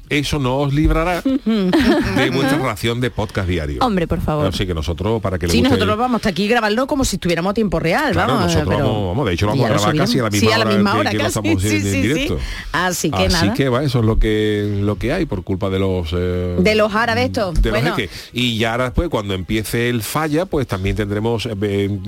[0.08, 3.78] eso no os librará de vuestra ración de podcast diario.
[3.84, 4.46] Hombre, por favor.
[4.46, 7.16] Así que nosotros, para que le Sí, guste- nosotros vamos hasta aquí grabarlo como si
[7.16, 8.12] estuviéramos a tiempo real.
[8.12, 10.08] Claro, vamos, nosotros pero- vamos- vamos, de hecho lo vamos a grabar subiremos.
[10.10, 11.38] casi a la misma Sí, a la hora misma que- hora que lo casi.
[11.38, 12.00] estamos Sí, en sí, sí.
[12.02, 12.38] directo.
[12.72, 13.54] Así que Así nada.
[13.54, 16.74] que va, eso es lo que lo que hay por culpa de los eh, De
[16.74, 17.54] los árabes estos.
[17.60, 17.96] de los Bueno.
[17.96, 18.30] jeques.
[18.32, 21.98] Y ya ahora después cuando empiece el falla, pues también tendremos eh, eh,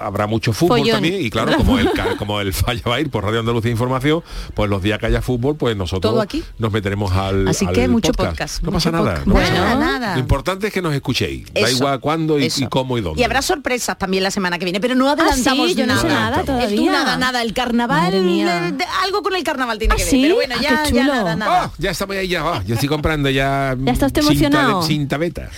[0.00, 0.94] habrá mucho fútbol Follón.
[0.94, 1.88] también y claro, como el
[2.18, 4.22] como el falla va a ir por Radio Andalucía Información,
[4.54, 6.42] pues los días que haya fútbol, pues nosotros Todo aquí.
[6.58, 8.62] nos meteremos al Así al que mucho podcast.
[8.62, 9.24] No mucho pasa nada.
[9.24, 9.26] podcast.
[9.26, 10.14] no pasa Nada.
[10.14, 11.46] Lo importante es que nos escuchéis.
[11.54, 13.20] Da Eso, igual cuándo y, cómo y dónde.
[13.20, 15.94] Y habrá sorpresas también la semana que viene, pero no adelantamos Ah, sí, yo no
[15.94, 16.02] nada.
[16.02, 16.92] sé nada tú todavía.
[16.92, 17.42] nada, nada.
[17.42, 20.10] El carnaval, de- de- algo con el carnaval tiene ¿Ah, que ver.
[20.10, 20.22] sí?
[20.22, 21.62] Pero bueno, Ah, ya, nada, nada.
[21.64, 22.62] Ah, ya estamos ahí ya.
[22.66, 23.76] Yo estoy comprando ya.
[23.84, 24.82] ¿Ya está usted cinta de- emocionado?
[24.82, 25.50] Cinta beta.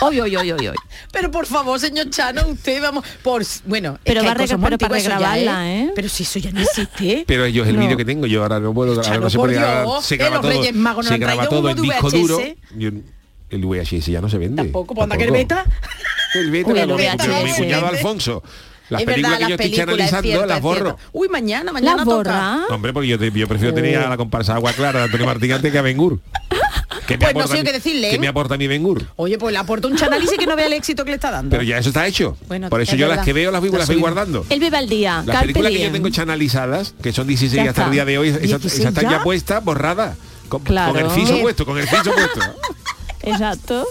[0.00, 0.76] Hoy, hoy, hoy, hoy, hoy.
[1.12, 5.92] Pero por favor, señor Chano, usted vamos por bueno, Pero va a regrabarla, ¿eh?
[5.94, 7.24] Pero si eso ya no existe.
[7.26, 10.02] Pero yo es el vídeo que tengo, yo ahora no puedo, no se puede grabar,
[10.02, 10.50] se que graba todo,
[10.80, 12.38] Nos se graba todo en disco duro.
[12.76, 12.90] Yo-
[13.50, 14.62] el VHS ya no se vende.
[14.62, 15.62] Tampoco, pues anda que el Tampoco.
[15.64, 16.38] beta.
[16.38, 17.44] El beta, Uy, el VHS.
[17.44, 18.42] mi cuñado Alfonso.
[18.88, 20.98] Las Es películas verdad, que yo las estoy analizando cierto, las borro.
[21.12, 22.14] Uy, mañana, mañana ¿La toca.
[22.16, 22.58] borra?
[22.70, 25.52] Hombre, porque yo, te- yo prefiero tener a la comparsa Agua Clara de Antonio Martín
[25.52, 26.20] antes que a Bengur.
[27.06, 28.18] ¿Qué Pues no sé mi- qué decirle, ¿Qué ¿eh?
[28.20, 29.04] me aporta mi Bengur?
[29.16, 31.50] Oye, pues le aporta un chanálisis que no vea el éxito que le está dando.
[31.50, 32.36] Pero ya eso está hecho.
[32.48, 33.18] Bueno, Por eso es yo verdad.
[33.18, 34.44] las que veo las voy, Las las guardando.
[34.48, 35.22] Él bebe al día.
[35.26, 38.28] Las películas que yo tengo chanalizadas, que son 16 Ya hasta el día de hoy,
[38.28, 39.22] esas, 16 esas están ya ya.
[39.24, 40.16] puestas, borradas.
[40.50, 40.92] Con, Claro.
[40.92, 42.40] con el fiso puesto, con el fiso puesto.
[43.22, 43.86] Exacto.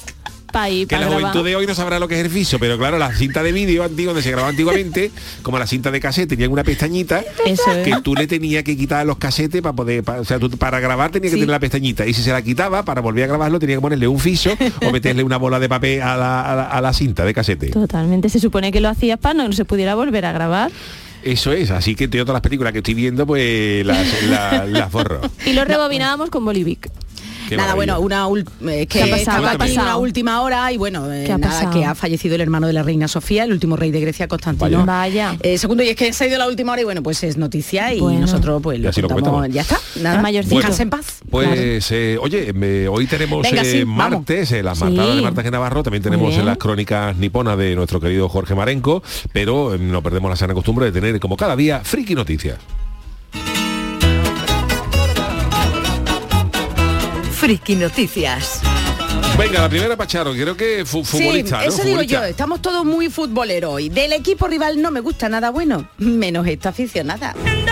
[0.52, 1.32] Para ir, que para la grabar.
[1.32, 3.52] juventud de hoy no sabrá lo que es el fiso, pero claro, la cinta de
[3.52, 5.12] vídeo antigua donde se grababa antiguamente,
[5.44, 7.86] como la cinta de cassette, tenían una pestañita Eso es.
[7.86, 10.80] que tú le tenías que quitar los casetes para poder, pa- o sea, tú para
[10.80, 13.60] grabar tenía que tener la pestañita y si se la quitaba para volver a grabarlo
[13.60, 14.50] tenía que ponerle un fiso
[14.84, 17.68] o meterle una bola de papel a la, a la- a la cinta de casete.
[17.68, 18.28] Totalmente.
[18.30, 20.72] Se supone que lo hacías para no se pudiera volver a grabar.
[21.24, 24.92] Eso es, así que yo todas las películas que estoy viendo pues las, la- las
[24.92, 25.22] borro.
[25.46, 26.90] Y lo rebobinábamos con Bolivic.
[27.50, 27.98] Qué nada, maravilla.
[27.98, 29.82] bueno, una ul- eh, que ¿Qué ha pasado?
[29.84, 31.74] una última hora y bueno, eh, ¿Qué ha nada, pasado?
[31.74, 34.86] que ha fallecido el hermano de la reina Sofía, el último rey de Grecia, Constantino.
[34.86, 35.36] Vaya.
[35.42, 37.38] Eh, segundo, y es que se ha ido la última hora y bueno, pues es
[37.38, 38.20] noticia y Bueno.
[38.22, 39.50] nosotros pues lo contamos.
[39.50, 40.22] ya está, nada.
[40.22, 40.56] Mayorcito.
[40.58, 41.20] Descansa en paz.
[41.30, 44.84] Pues, eh, oye, me- hoy tenemos Venga, eh, sí, martes, eh, las Sí.
[44.86, 45.52] martadas de Marta G.
[45.52, 49.02] Navarro, también tenemos en las crónicas niponas de nuestro querido Jorge Marenco,
[49.34, 52.58] pero eh, no perdemos la sana costumbre de tener, como cada día, friki noticias.
[57.40, 58.62] Friki Noticias.
[59.38, 61.70] Venga, la primera Pacharo, creo que fu- futbolista, sí, ¿no?
[61.74, 62.20] eso digo Futbolista.
[62.22, 63.88] yo, estamos todos muy futboleros hoy.
[63.90, 67.34] Del equipo rival no me gusta nada bueno, menos esta aficionada.
[67.46, 67.66] Ay,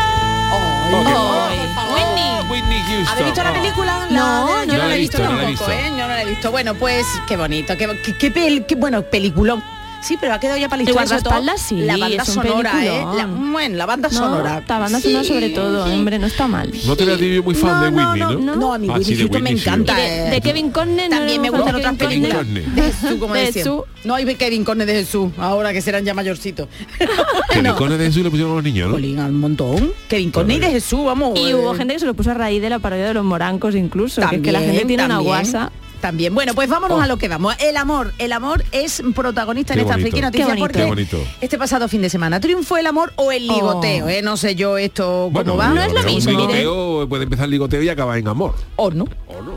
[0.90, 3.08] Oh, Whitney Houston.
[3.10, 3.54] ¿Habéis visto la Oh.
[3.54, 4.08] película?
[4.10, 5.70] No, La de- no yo la no la he visto visto, no la he tampoco,
[5.72, 5.86] visto.
[5.86, 5.90] ¿eh?
[5.92, 6.52] Yo no la he visto.
[6.52, 9.62] Bueno, pues qué bonito, qué, qué, qué qué- bueno, peliculón.
[10.02, 12.36] Sí, pero ha quedado ya para la El historia, guardaespaldas sí, la banda es un
[12.36, 13.04] sonora, ¿eh?
[13.16, 14.64] La- bueno, la banda No, sonora.
[14.68, 15.94] La banda sonora Sí, sobre todo, sí.
[15.94, 16.72] hombre, no está mal.
[16.86, 18.56] No te veas yo muy fan No, de Whitney, no, ¿no?
[18.56, 19.96] no, a mí Ah, sí, me encanta.
[19.96, 20.30] De, eh.
[20.30, 22.46] de Kevin Conner También me gustan gusta otras Kevin películas.
[22.46, 22.64] Conner.
[22.64, 22.76] Conner.
[22.86, 23.66] De Jesús, como De decían.
[23.66, 23.82] Jesús.
[24.06, 26.68] No hay Kevin Conner de Jesús, ahora que serán ya mayorcitos.
[27.52, 27.76] Que No.
[27.76, 28.96] de Jesús le pusieron a los niños, ¿no?
[28.96, 29.92] Un montón.
[30.08, 31.38] Kevin Conner y de Jesús, vamos.
[31.38, 33.26] Y eh, hubo gente que se lo puso a raíz de la parodia de los
[33.26, 35.72] morancos incluso, que la gente tiene una guasa.
[36.02, 36.34] También.
[36.34, 37.02] Bueno, pues vámonos Oh.
[37.02, 37.56] a lo que vamos.
[37.60, 38.14] El amor.
[38.18, 41.08] El amor es protagonista Qué en esta friki noticia porque
[41.42, 44.10] este pasado fin de semana triunfó el amor o el ligoteo, Oh.
[44.10, 44.22] ¿eh?
[44.22, 45.70] No sé yo esto Bueno, cómo va.
[45.70, 48.56] No es lo un mismo, ligoteo, puede empezar el ligoteo y acabar en amor.
[48.76, 49.06] O no.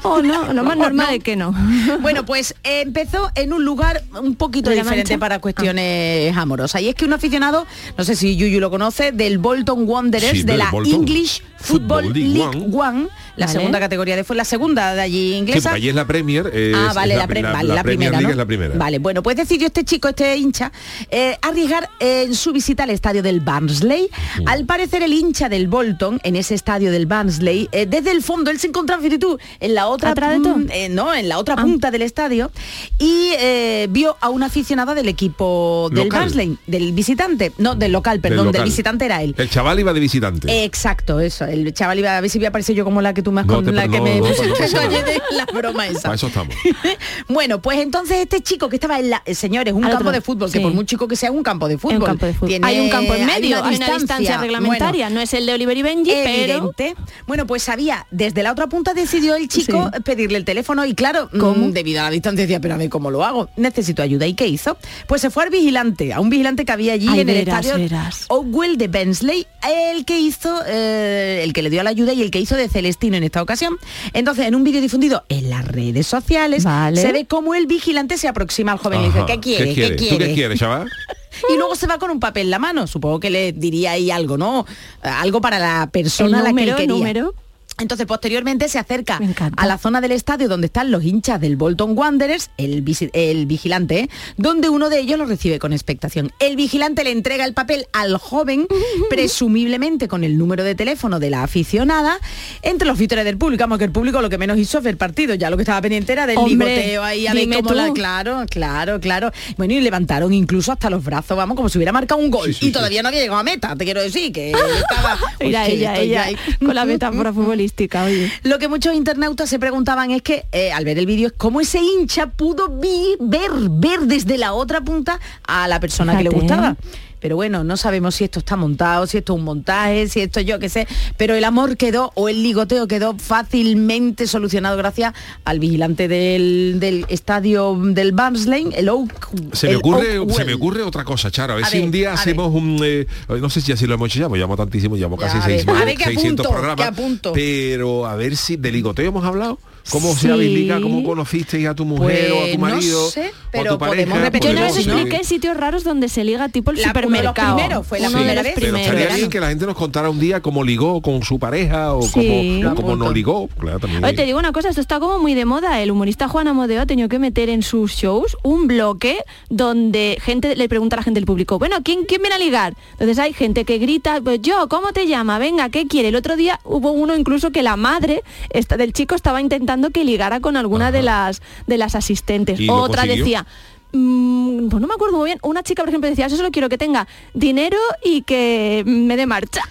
[0.03, 1.55] Oh, no, lo más normal es que no.
[2.00, 5.20] Bueno, pues eh, empezó en un lugar un poquito ¿De la diferente Mancha?
[5.20, 6.81] para cuestiones amorosas.
[6.83, 10.42] Y es que un aficionado, no sé si Yuyu lo conoce, del Bolton Wanderers, Sí,
[10.42, 10.94] de la Bolton.
[10.94, 12.66] English Football, League One.
[12.72, 13.09] One,
[13.40, 13.59] la Vale.
[13.59, 15.70] segunda categoría de fue la segunda de allí Sí, inglesa.
[15.70, 16.46] porque allí es la Premier.
[16.53, 18.74] es- Ah, es vale, la, pre- vale, la Premier primera, es la primera.
[18.76, 20.70] Vale, bueno, pues decidió este chico, este hincha,
[21.11, 24.09] eh, arriesgar en su visita al estadio del Barnsley.
[24.42, 24.48] Mm.
[24.48, 28.50] Al parecer el hincha del Bolton, en ese estadio del Barnsley, eh, desde el fondo,
[28.50, 30.57] él se encontraba, fíjate tú, en la otra, ¿Atrás de todo?
[30.59, 31.62] mm, eh, no, en la otra Ah.
[31.62, 32.50] punta del estadio
[32.98, 36.20] y eh, vio a una aficionada del equipo del Local.
[36.20, 38.64] Barnsley, del visitante, no, del local, perdón, del, local.
[38.64, 39.35] visitante era él.
[39.38, 40.64] El chaval iba de visitante.
[40.64, 41.44] Exacto, eso.
[41.44, 43.47] El chaval iba a ver si voy a parecer yo como la que tú No
[43.47, 44.21] con la que me
[45.33, 46.03] la broma esa.
[46.03, 46.55] Para eso estamos.
[47.29, 50.12] bueno, pues entonces este chico que estaba en la, eh, señores, un Al campo otro,
[50.12, 51.99] de fútbol, que por muy chico que sea, un campo de fútbol.
[51.99, 52.49] Un campo de fútbol.
[52.49, 55.55] Tiene- hay un campo en medio, hay una, distancia, Bueno, reglamentaria, no es el de
[55.55, 56.95] Oliver y Benji, pero Evidente.
[57.27, 60.03] Bueno, pues sabía, desde la otra punta decidió el chico Sí.
[60.03, 61.69] pedirle el teléfono y claro, ¿Cómo?
[61.69, 64.27] mm, debido a la distancia decía, pero a ver cómo lo hago, necesito ayuda.
[64.27, 64.77] ¿Y qué hizo?
[65.07, 67.77] Pues se fue al vigilante, a un vigilante que había allí Ay, en el estadio
[67.77, 68.25] verás.
[68.29, 69.47] Oakwell de Bensley,
[69.93, 72.69] el que hizo, eh, el que le dio la ayuda y el que hizo de
[72.69, 73.76] Celestino en esta ocasión.
[74.12, 77.00] Entonces, en un vídeo difundido en las redes sociales, Vale.
[77.00, 79.26] se ve cómo el vigilante se aproxima al joven y dice, Ajá.
[79.26, 79.64] ¿qué quiere?
[79.66, 79.96] ¿Qué quiere?
[79.96, 80.88] ¿Tú qué quieres, chaval?
[81.52, 82.87] y luego se va con un papel en la mano.
[82.87, 84.66] Supongo que le diría ahí algo, ¿no?
[85.02, 86.87] Algo para la persona El a la que él quería.
[86.94, 87.35] número.
[87.81, 89.19] Entonces, posteriormente se acerca
[89.57, 94.01] a la zona del estadio donde están los hinchas del Bolton Wanderers, el, el vigilante,
[94.01, 94.11] ¿eh?
[94.37, 96.31] donde uno de ellos lo recibe con expectación.
[96.38, 98.66] El vigilante le entrega el papel al joven,
[99.11, 102.19] presumiblemente con el número de teléfono de la aficionada,
[102.62, 103.62] entre los vítores del público.
[103.62, 105.81] Vamos, que el público lo que menos hizo fue el partido, ya lo que estaba
[105.81, 107.93] pendiente era del Hombre, ligoteo ahí, a ver cómo la...
[107.93, 109.33] Claro, claro, claro.
[109.57, 112.49] Bueno, y levantaron incluso hasta los brazos, vamos, como si hubiera marcado un gol.
[112.49, 112.73] Sí, sí, y sí.
[112.73, 114.51] todavía no había llegado a meta, te quiero decir, que
[114.90, 115.19] estaba...
[115.40, 116.37] Mira Oye, ella, ella, ahí.
[116.59, 117.33] con la metáfora
[117.70, 118.30] futbolística, oye.
[118.42, 121.61] Lo que muchos internautas se preguntaban es que eh, al ver el vídeo es cómo
[121.61, 126.30] ese hincha pudo vi- ver, ver desde la otra punta a la persona que le
[126.30, 126.76] gustaba.
[127.20, 130.40] Pero bueno, no sabemos si esto está montado, si esto es un montaje, si esto
[130.40, 130.87] yo qué sé.
[131.16, 135.12] Pero el amor quedó, o el ligoteo quedó fácilmente solucionado gracias
[135.44, 139.28] al vigilante del, del estadio del Barnsley, el Oak.
[139.52, 140.37] Se me ocurre, Oakwell.
[140.37, 141.52] se me ocurre otra cosa, Charo.
[141.54, 142.18] A ver A si ver, un día ver.
[142.18, 142.80] hacemos un.
[142.83, 145.46] eh, no sé si así lo hemos hecho ya, pues llamo tantísimo, llamo casi a
[145.46, 146.94] ver, 6, a ver que 600 apunto, programas.
[147.35, 149.59] Pero a ver si de ligoteo hemos hablado.
[149.90, 150.31] ¿Cómo se Sí.
[150.31, 150.83] habéis ligado?
[150.83, 153.11] ¿Cómo conocisteis a tu mujer o a Pues tu no marido?
[153.11, 153.97] sé, o a pero tu pareja?
[153.97, 154.95] podemos repetir Yo no les ¿no?
[154.95, 157.57] expliqué sitios raros donde se liga tipo el La- uno de los supermercado.
[157.57, 158.53] primeros, fue la de primera vez.
[158.57, 161.95] Pero estaría bien que la gente nos contara un día cómo ligó con su pareja
[161.95, 162.61] o Sí.
[162.62, 163.49] cómo, cómo no ligó.
[163.59, 164.05] Claro, también.
[164.05, 165.81] Oye, te digo una cosa, esto está como muy de moda.
[165.81, 170.57] El humorista Juan Amodeo ha tenido que meter en sus shows un bloque donde gente
[170.57, 172.75] le pregunta a la gente del público, bueno, ¿quién, quién viene a ligar?
[172.93, 175.38] Entonces hay gente que grita, pues yo, ¿cómo te llama?
[175.38, 176.09] Venga, ¿qué quiere?
[176.09, 180.04] El otro día hubo uno incluso que la madre esta- del chico estaba intentando que
[180.04, 182.59] ligara con alguna de las, de las asistentes.
[182.61, 183.24] ¿Y lo Otra consiguió?
[183.24, 183.46] decía,
[183.92, 185.38] "Mm, pues no me acuerdo muy bien.
[185.42, 189.26] Una chica, por ejemplo, decía, yo solo quiero que tenga dinero y que me dé
[189.26, 189.62] marcha.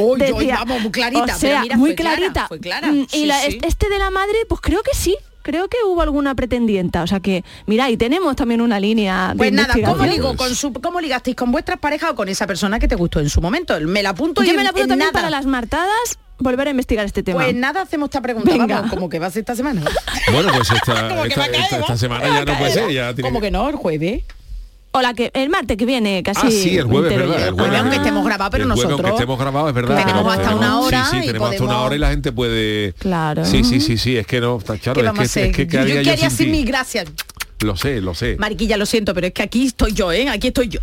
[0.00, 2.48] Uy, vamos, muy clarita, O pero sea, mira, muy fue clara, clarita.
[2.48, 2.88] fue clara.
[2.92, 3.58] Mm, Sí, y la- sí.
[3.62, 5.14] este de la madre, pues creo que sí.
[5.48, 7.02] Creo que hubo alguna pretendienta.
[7.02, 10.54] O sea que, mira, y tenemos también una línea de Pues nada, ¿cómo, ligó con
[10.54, 13.40] su, ¿cómo ligasteis con vuestras parejas o con esa persona que te gustó en su
[13.40, 13.80] momento?
[13.80, 15.12] Me la apunto y Yo me la en también nada.
[15.12, 17.40] para las martadas volver a investigar este tema.
[17.44, 18.66] Pues nada, hacemos esta pregunta, Venga.
[18.76, 19.82] vamos, como que va a ser esta semana.
[20.30, 22.70] Bueno, pues esta, Como que esta, va a caer, esta- esta semana ya no puede
[22.70, 22.90] ser.
[22.92, 24.24] Ya tiene Como que no, el jueves.
[24.98, 26.46] O la que el martes que viene, casi.
[26.46, 27.12] Ah, sí, el jueves,
[27.58, 30.04] aunque estemos grabados, pero el jueves, nosotros aunque estemos grabados, es verdad.
[30.06, 32.32] tenemos hasta una hora Sí, sí, y tenemos hasta una podemos- hora y la gente
[32.32, 32.92] puede...
[32.98, 33.44] Claro.
[33.44, 35.74] Sí, sí, sí, sí, es que no, está claro, ¿Qué es que, es que ¿qué
[35.76, 37.06] yo haría yo quería sin mis gracias.
[37.60, 38.36] Lo sé, lo sé.
[38.38, 40.28] Mariquilla, lo siento, pero es que aquí estoy yo, ¿eh?
[40.28, 40.78] Aquí estoy yo.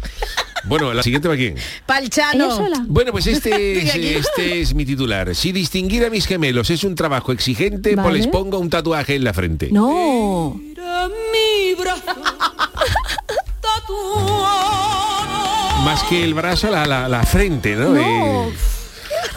[0.65, 1.55] Bueno, la siguiente va quién.
[1.85, 2.67] Palchano.
[2.87, 5.33] Bueno, pues este, es, este es mi titular.
[5.35, 8.17] Si distinguir a mis gemelos es un trabajo exigente, pues Vale.
[8.17, 9.69] les pongo un tatuaje en la frente.
[9.71, 10.59] No.
[15.83, 17.89] Más que el brazo, la, la, la frente, ¿no?
[17.89, 17.99] No.
[17.99, 18.53] Eh,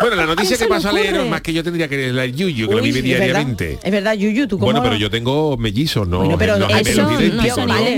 [0.00, 2.24] bueno, la noticia que paso a leer es más que yo tendría que leer la
[2.26, 3.24] Yuyu, que lo Uy, vive es verdad.
[3.26, 3.78] diariamente.
[3.82, 4.66] Es verdad, Yuyu, tú cómo...
[4.66, 6.18] Bueno, pero yo tengo mellizos, ¿no?
[6.18, 6.68] Bueno, pero no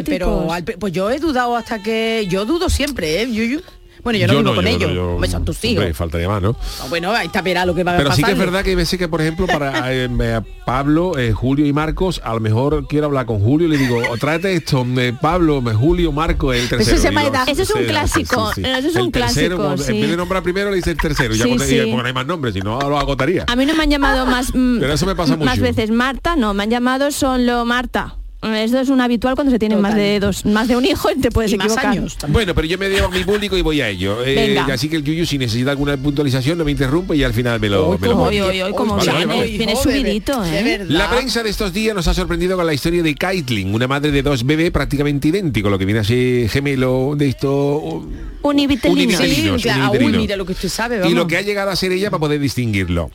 [0.04, 3.30] pero al- pues yo he dudado hasta que yo dudo siempre, ¿eh?
[3.30, 3.60] Yuyu.
[4.02, 4.92] Bueno, yo no vivo con yo ellos.
[4.94, 5.78] yo- Hombre, son tus hijos.
[5.78, 6.56] hombre, faltaría más, ¿no?
[6.80, 8.16] Ah, Bueno, ahí está verá lo que va a Pero pasar.
[8.16, 11.66] sí que es verdad que hay veces que, por ejemplo, para eh, Pablo, eh, Julio
[11.66, 14.86] y Marcos, a lo mejor quiero hablar con Julio y le digo, "O tráete esto,
[14.98, 16.82] eh, Pablo, eh, Julio, Marco, el tercero.
[16.82, 17.48] eso se llama edad.
[17.48, 18.70] Eso es un sí, clásico, sí, sí.
[18.70, 19.92] eso es un El tercero, clásico, sí.
[19.94, 21.76] En vez de nombrar primero, le dice el tercero, ya Sí, porque, sí.
[21.80, 23.44] porque no hay más nombres, si no lo agotaría.
[23.48, 25.62] A mí no me han llamado más mm, Pero eso me pasa más mucho.
[25.62, 28.16] veces Marta, no, me han llamado solo Marta.
[28.42, 31.20] Esto es un habitual cuando se tienen más de dos, más de un hijo y
[31.20, 31.90] te puedes y más equivocar.
[31.92, 32.32] años también.
[32.32, 34.24] Bueno, pero yo me debo a mi público y voy a ello.
[34.24, 37.60] Eh, así que el Yuyu, si necesita alguna puntualización, no me interrumpe y al final
[37.60, 39.56] me lo, Uy, me lo cómo- Hoy, hoy, hoy, como Vale, viene, vale, vale.
[39.58, 40.86] viene Joder, subidito, ¿eh?
[40.88, 44.10] La prensa de estos días nos ha sorprendido con la historia de Kaitlin, una madre
[44.10, 48.06] de dos bebés prácticamente idéntico, lo que viene a ser gemelo de esto...
[48.42, 49.18] Univitelino.
[49.18, 49.58] Univitelino.
[49.58, 50.16] Sí, claro, univitelino.
[50.16, 52.20] uy, mira lo que usted sabe, Y lo que ha llegado a ser ella para
[52.20, 53.10] poder distinguirlo.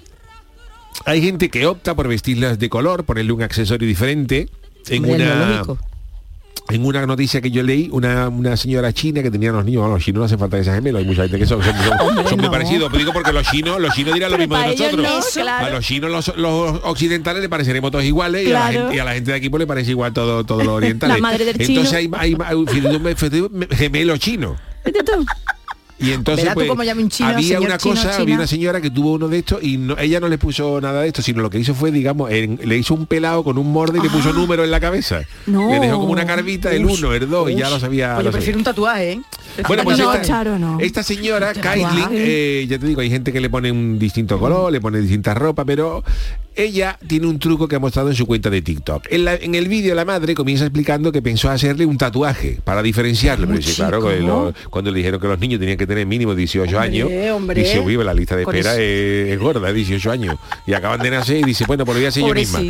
[1.05, 4.49] Hay gente que opta por vestirlas de color, ponerle un accesorio diferente
[4.89, 5.63] en Hombre, una...
[6.69, 9.95] en una noticia que yo leí, una, una señora china que tenía los niños, bueno,
[9.95, 12.15] los chinos no hace falta que sean gemelos, hay mucha gente que son, son, son-
[12.27, 12.51] son muy no.
[12.51, 15.01] parecidos, pero digo porque los chinos, los chinos dirán lo mismo de nosotros.
[15.03, 15.65] no, claro.
[15.67, 18.99] A los chinos, los, los occidentales le pareceremos todos iguales y, a la gente, y
[18.99, 21.11] a la gente de aquí pues, le parece igual todo, todo lo oriental.
[21.15, 22.17] Entonces chino.
[22.19, 24.55] hay, hay, hay un gemelo chino.
[24.83, 25.25] Vete tú.
[25.97, 28.15] Y entonces pues, un chino, había una chino, cosa, china.
[28.21, 31.01] había una señora que tuvo uno de estos y no- ella no le puso nada
[31.01, 33.71] de esto, sino lo que hizo fue, digamos, en- le hizo un pelado con un
[33.71, 35.21] morde y le puso número en la cabeza.
[35.45, 35.69] No.
[35.71, 38.15] Le dejó como una carvita, el Ush, 1, el 2 y ya lo sabía.
[38.15, 38.31] Oye, lo sabía.
[38.31, 39.21] prefiero un tatuaje, ¿eh?
[39.67, 40.79] Bueno, pues No, esta, Charo, no.
[40.81, 41.53] esta señora.
[41.53, 44.99] Caitlin, eh, ya te digo, hay gente que le pone un distinto color, le pone
[44.99, 46.03] distinta ropa, pero
[46.55, 49.07] ella tiene un truco que ha mostrado en su cuenta de TikTok.
[49.09, 52.81] En, la- en el vídeo la madre comienza explicando que pensó hacerle un tatuaje para
[52.81, 53.45] diferenciarlo.
[53.47, 56.63] Pero dice, claro, lo- cuando le dijeron que los niños tenían que tener mínimo 18
[56.63, 57.61] Hombre, años, hombre.
[57.63, 60.35] dice, uy, la lista de espera es, es gorda, 18 años.
[60.65, 62.61] Y acaban de nacer y dice, bueno, pues lo voy a hacer yo misma.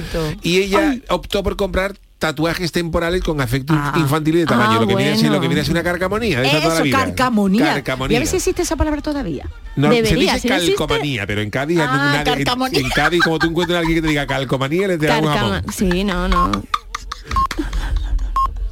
[0.41, 3.93] Y ella optó por comprar tatuajes temporales con afecto Ah.
[3.97, 5.41] infantil y de tamaño, Ah, lo que viene lo bueno.
[5.41, 6.39] que viene a ser una carcamonía.
[6.39, 6.97] de esa toda la Eso, vida.
[6.97, 7.65] carcamonía.
[7.65, 8.13] Carcamonía.
[8.13, 9.49] Y a ver si existe esa palabra todavía.
[9.75, 11.85] No, se Debería, dice si no existe- calcomanía, pero en Cádiz, Ah,
[12.25, 15.07] nadie- en- en, Cádiz, como tú encuentras a alguien que te diga calcomanía, le te
[15.07, 15.61] da un jamón.
[15.71, 16.51] Sí, no, no.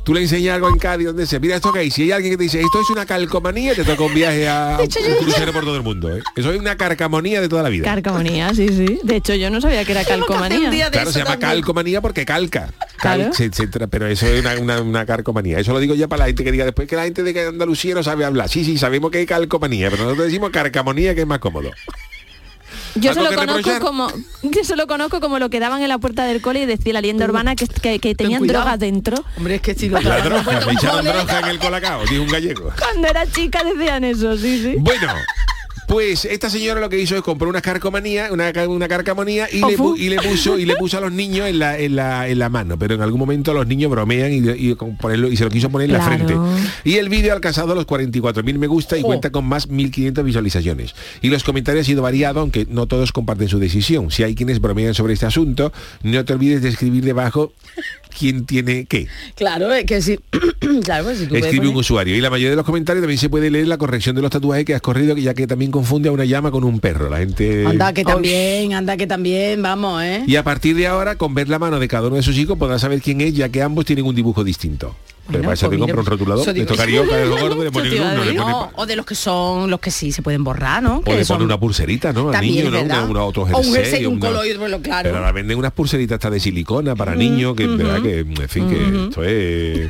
[0.04, 1.90] Tú le enseñas algo en Cádiz donde se mira esto que hay.
[1.90, 4.78] Si hay alguien que te dice esto es una calcomanía, te toca un viaje a
[4.82, 4.88] un
[5.24, 6.14] crucero por todo el mundo.
[6.16, 6.22] ¿eh?
[6.36, 7.86] Eso es una carcamonía de toda la vida.
[7.86, 9.00] Carcamonía, sí, sí.
[9.04, 10.92] De hecho, yo no sabía que era que calcomanía.
[10.92, 11.52] Claro, se llama también.
[11.52, 12.74] calcomanía porque calca.
[12.98, 13.34] Cal, Claro.
[13.34, 15.60] se- se tra- pero eso es una, una, una carcomanía.
[15.60, 17.96] Eso lo digo ya para la gente que diga después que la gente de Andalucía
[17.96, 18.50] no sabe hablar.
[18.50, 21.72] Sí, sí, sabemos que hay calcomanía, pero nosotros decimos carcamonía que es más cómodo.
[22.96, 24.08] Yo ¿Algo solo conozco como
[24.44, 27.02] yo solo conozco como lo que daban en la puerta del cole y decía la
[27.02, 29.24] leyenda urbana que, que, que tenían drogas dentro.
[29.38, 32.30] Hombre, es que si lo La droga, me echaron droga en el colacao, dijo un
[32.30, 32.72] gallego.
[32.78, 34.76] Cuando era chica decían eso, sí, sí.
[34.80, 35.08] Bueno,
[35.94, 39.76] pues esta señora lo que hizo es compró una carcomanía, una, una carcamonía y le,
[39.98, 42.50] y le puso y le puso a los niños en la, en la, en la
[42.50, 45.52] mano, pero en algún momento los niños bromean y, y con ponerlo, y se lo
[45.52, 46.36] quiso poner en la frente.
[46.84, 50.96] Y el vídeo ha alcanzado los 44.000 me gusta y cuenta con más 1.500 visualizaciones.
[51.22, 54.10] Y los comentarios han sido variados, aunque no todos comparten su decisión.
[54.10, 57.54] Si hay quienes bromean sobre este asunto, no te olvides de escribir debajo
[58.18, 59.08] quién tiene qué.
[59.36, 60.18] Claro, es que si...
[60.84, 62.16] claro, pues si tú puedes Escribe un usuario.
[62.16, 64.66] Y la mayoría de los comentarios también se puede leer la corrección de los tatuajes
[64.66, 67.10] que has corrido, ya que también confunde a una llama con un perro.
[67.10, 67.66] La gente.
[67.68, 70.24] Anda que también, anda que también, vamos, ¿eh?
[70.26, 72.58] Y a partir de ahora, con ver la mano de cada uno de sus hijos,
[72.58, 74.96] podrás saber quién es, ya que ambos tienen un dibujo distinto.
[75.26, 77.98] Pero Bueno, para eso pues te compra mira, un rotulador, de carioca, de le ponen
[78.02, 80.98] a uno, ponen o de los que son los que sí se pueden borrar, ¿no?
[80.98, 82.28] O Que le son- pone una pulserita, ¿no?
[82.28, 82.94] Al También niño, es ¿no?
[82.96, 85.04] Una, una- otro O un jersey, jersey, un una- color, claro.
[85.04, 88.70] Pero ahora venden unas pulseritas hasta de silicona para niños, que, verdad que, en fin,
[88.70, 89.90] que esto es...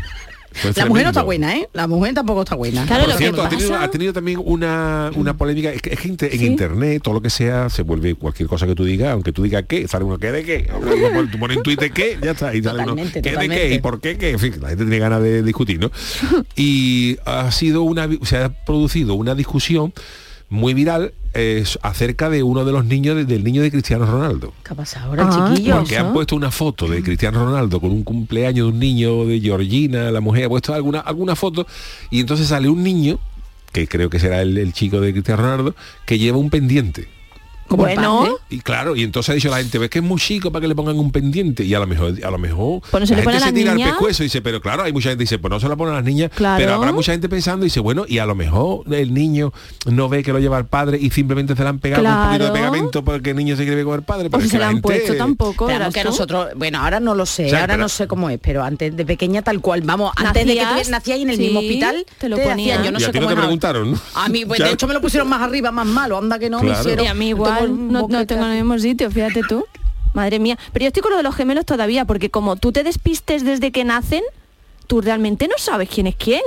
[0.56, 1.68] esto es La mujer no está buena, ¿eh?
[1.74, 2.86] La mujer tampoco está buena.
[2.86, 5.72] Claro, Por cierto, ha tenido, pasa- ha tenido también una, una polémica.
[5.72, 8.66] Es que, es que inter- en internet, todo lo que sea, se vuelve cualquier cosa
[8.68, 10.70] que tú digas, aunque tú digas qué, sale uno, ¿qué de qué?
[11.32, 12.54] Tú pones en Twitter qué, ya está.
[12.56, 13.74] Y sale uno, Totalmente, ¿qué de qué?
[13.76, 14.30] ¿Y por qué qué?
[14.32, 15.92] En fin, la gente tiene ganas de discutir, ¿no?
[16.56, 19.94] Y ha sido una, se ha producido una discusión
[20.50, 24.54] muy viral eh, acerca de uno de los niños, de- del niño de Cristiano Ronaldo.
[24.64, 25.78] ¿Qué ha pasado ahora, Ah, chiquillo?
[25.78, 29.40] Porque han puesto una foto de Cristiano Ronaldo con un cumpleaños de un niño de
[29.40, 31.66] Georgina, la mujer ha puesto alguna, alguna foto
[32.12, 33.20] y entonces sale un niño,
[33.72, 35.76] que creo que será el, el chico de Cristiano Ronaldo,
[36.06, 37.08] que lleva un pendiente.
[37.74, 38.32] Como el Bueno, padre.
[38.50, 40.68] Y claro, y entonces ha dicho la gente, ves que es muy chico para que
[40.68, 41.64] le pongan un pendiente.
[41.66, 43.54] Y a lo mejor, a lo mejor Pues no se la le gente a se
[43.54, 43.92] tira al niñas.
[43.94, 45.94] pescuezo y dice, pero claro, hay mucha gente que dice, pues no se la ponen
[45.94, 46.58] a las niñas, Claro.
[46.62, 49.52] pero habrá mucha gente pensando y dice, bueno, y a lo mejor el niño
[49.86, 52.32] no ve que lo lleva el padre y simplemente se le han pegado un poquito
[52.46, 52.54] de Claro.
[52.54, 54.28] pegamento porque el niño se quiere ver con el padre.
[54.28, 56.50] o pero si es que se la la han gente- puesto tampoco, verás que nosotros,
[56.56, 58.96] bueno, ahora no lo sé, O sea, ahora pero- no sé cómo es, pero antes
[58.96, 61.60] de pequeña tal cual, vamos, antes de que Nacías, tú nacías en el sí, mismo
[61.60, 62.84] hospital, te lo ponían.
[62.84, 64.00] yo no Y a sé no cómo te preguntaron, ¿no?
[64.16, 66.60] A mí, pues de hecho me lo pusieron más arriba, más malo, anda que no
[66.60, 66.82] me Claro.
[66.82, 67.06] hicieron.
[67.06, 69.66] Y a mí Tengo igual no, no tengo en el mismo sitio, fíjate tú.
[70.14, 70.58] Madre mía.
[70.72, 73.72] Pero yo estoy con lo de los gemelos todavía, porque como tú te despistes desde
[73.72, 74.24] que nacen,
[74.88, 76.42] tú realmente no sabes quién es quién.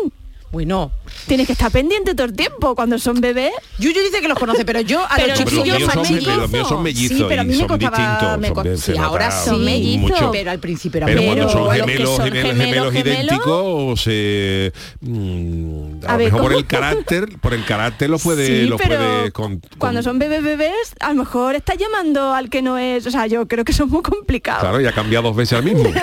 [0.57, 0.91] Bueno,
[1.27, 3.53] Tienes que estar pendiente todo el tiempo cuando son bebés.
[3.79, 6.37] Yuyu dice que los conoce, pero yo a Pero los chiquillos los son, mellizos.
[6.39, 10.11] los míos son mellizos Sí, pero a mí me costaba, me sí, ahora Son mellizos.
[10.11, 10.31] mucho.
[10.33, 16.05] pero al principio era Pero cuando son gemelos, son gemelos, gemelos, gemelos idénticos, se, mm,
[16.07, 18.77] a, A lo ver, mejor por el carácter, por el carácter lo puede, sí, lo
[18.79, 22.79] pero puede con- cuando son bebés bebés, a lo mejor está llamando al que no
[22.79, 23.07] es.
[23.07, 24.63] O sea, yo creo que son muy complicados.
[24.63, 25.85] Claro, y ha cambiado dos veces al mismo.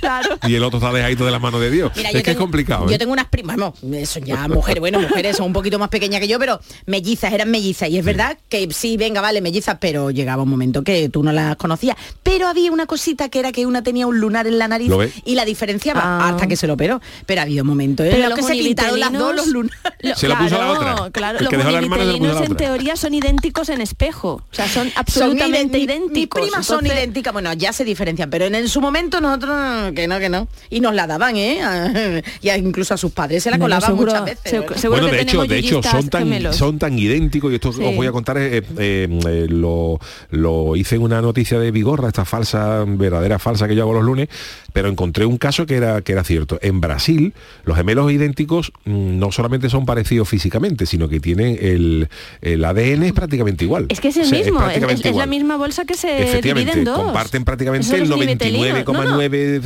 [0.00, 0.38] Claro.
[0.46, 1.90] y el otro está dejadito de la mano de Dios.
[1.96, 2.86] Mira, es que tengo- es complicado.
[2.88, 2.98] Yo ¿eh?
[2.98, 6.28] tengo unas primas, bueno, eso ya mujeres, bueno, mujeres son un poquito más pequeñas que
[6.28, 7.88] yo, pero mellizas, eran mellizas.
[7.88, 11.32] Y es verdad que sí, venga, vale, mellizas, pero llegaba un momento que tú no
[11.32, 11.96] las conocías.
[12.22, 14.90] Pero había una cosita que era que una tenía un lunar en la nariz
[15.24, 16.28] y la diferenciaba Ah.
[16.30, 17.00] hasta que se lo operó.
[17.26, 19.78] Pero ha habido momentos en Pero los que se pintaron las dos los lunares.
[20.00, 21.10] Lo- Se lo puso a la claro, otra.
[21.10, 24.42] Claro, los univitelinos en teoría son idénticos en espejo.
[24.50, 25.96] O sea, son absolutamente idénticos.
[25.96, 26.40] idénticos.
[26.42, 29.92] Mis primas son Entonces, idénticas, bueno, ya se diferencian, pero en, en su momento nosotros
[29.94, 30.48] que no, que no.
[30.70, 32.22] Y nos la daban, ¿eh?
[32.42, 34.50] Y a- incluso a sus padres se la Bueno, colaban seguro- muchas veces.
[34.50, 34.76] se- ¿verdad?
[34.76, 36.56] seguro bueno, que de hecho, de hecho son tan, gemelos.
[36.56, 37.82] son tan idénticos y esto Sí.
[37.84, 39.98] os voy a contar, eh, eh, eh, lo,
[40.30, 44.04] lo hice en una noticia de Vigorra, esta falsa, verdadera falsa que yo hago los
[44.04, 44.28] lunes,
[44.72, 46.58] pero encontré un caso que era, que era cierto.
[46.62, 47.32] En Brasil,
[47.64, 52.08] los gemelos idénticos mm, no solamente son parecidos físicamente, sino que tienen el,
[52.42, 53.86] el ADN es prácticamente igual.
[53.88, 55.94] Es que es el O sea, mismo, es, prácticamente es- es la misma bolsa que
[55.94, 56.96] se divide Efectivamente, en dos.
[56.98, 58.84] comparten prácticamente el son los nivetelinos.
[58.86, 59.18] No, no.
[59.18, 59.56] 99,9 de,